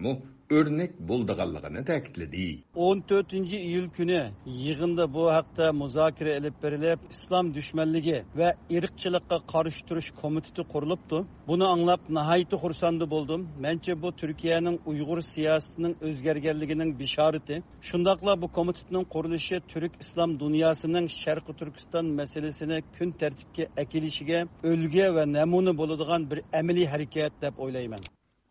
[0.04, 0.12] mu
[0.52, 2.62] örnek bulduğanlığını tekledi.
[2.74, 3.32] 14.
[3.32, 11.26] iyul günü yığında bu haqda muzakere edip verilip İslam düşmanlığı ve irkçılıkka karıştırış komiteti kuruluptu.
[11.46, 13.48] Bunu anlap nahayeti hursandı buldum.
[13.62, 17.62] Bence bu Türkiye'nin Uygur siyasetinin özgergerliğinin bişareti.
[17.80, 25.32] Şundakla bu komitinin kuruluşu Türk İslam dünyasının Şerqi Türkistan meselesini kün tertipke ekilişige ölge ve
[25.32, 28.00] nemune bulunduğun bir emeli hareket deb oylayman.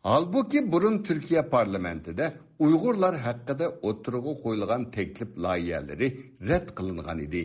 [0.03, 6.07] Halbuki burun Türkiye parlamentida Uyg'urlar haqida o'tirg'i qo'yilgan taklif loyihalari
[6.49, 7.41] rad qilingan edi.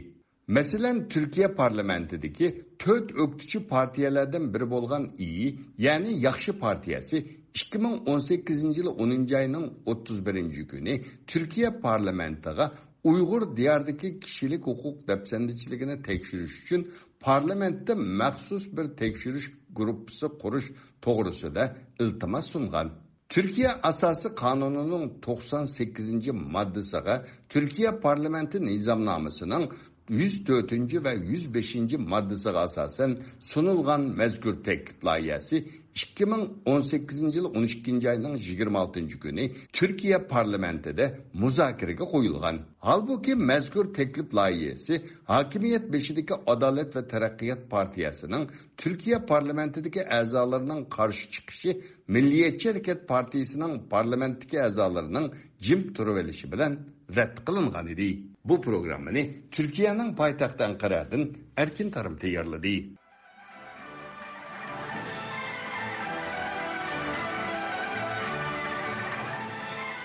[0.48, 7.16] Masalan, Türkiye parlamentidagi to'rt o'qituvchi partiyalardan biri bo'lgan iyi, ya'ni Yaxshi partiyasi
[7.54, 12.72] 2018 yil 10 oyning 31 kuni Türkiye parlamentiga
[13.04, 16.82] Uyg'ur diyardagi kishilik huquq dafsandichiligini tekshirish uchun
[17.20, 19.48] parlamentda maxsus bir tekshirish
[19.78, 20.68] gruppasi qurish
[21.04, 21.64] to'g'risida
[22.02, 22.88] iltimos sungan.
[23.32, 27.14] Turkiya asosi qonunining to'qson sakkizinchi moddasiga
[27.52, 29.64] turkiya parlamenti nizomnomasining
[30.10, 31.92] 104 ve 105.
[31.98, 42.04] maddesiga asosan sunulgan mazkur taklif loyihasi 2018 yil 12 oyning 26 kuni Turkiya parlamentida muzokaraga
[42.04, 42.60] qo'yilgan.
[42.78, 51.82] Halbuki mazkur taklif loyihasi hokimiyat beshidagi Adolat va taraqqiyot partiyasining Turkiya parlamentidagi a'zolarining qarshi chiqishi
[52.08, 55.26] Milliyetçi Hareket partiyasining parlamentdagi a'zolarining
[55.60, 56.72] jim turib olishi bilan
[57.16, 58.35] rad qilingan edi.
[58.48, 61.22] Bu programmani Turkiyaning poytaxti Anqaradan
[61.56, 62.74] Erkin Tarim tayyorladi.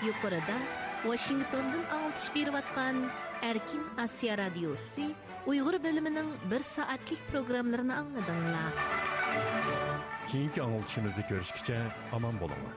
[0.06, 0.56] Yuqorida
[1.02, 2.96] Washingtondan alçış berib atgan
[3.42, 5.14] Erkin Asiya radiosi
[5.46, 8.72] Uyg'ur bo'limining 1 soatlik programmalarini angladinglar.
[10.32, 11.78] Keyingi anglitishimizda ko'rishguncha
[12.16, 12.76] omon bo'linglar.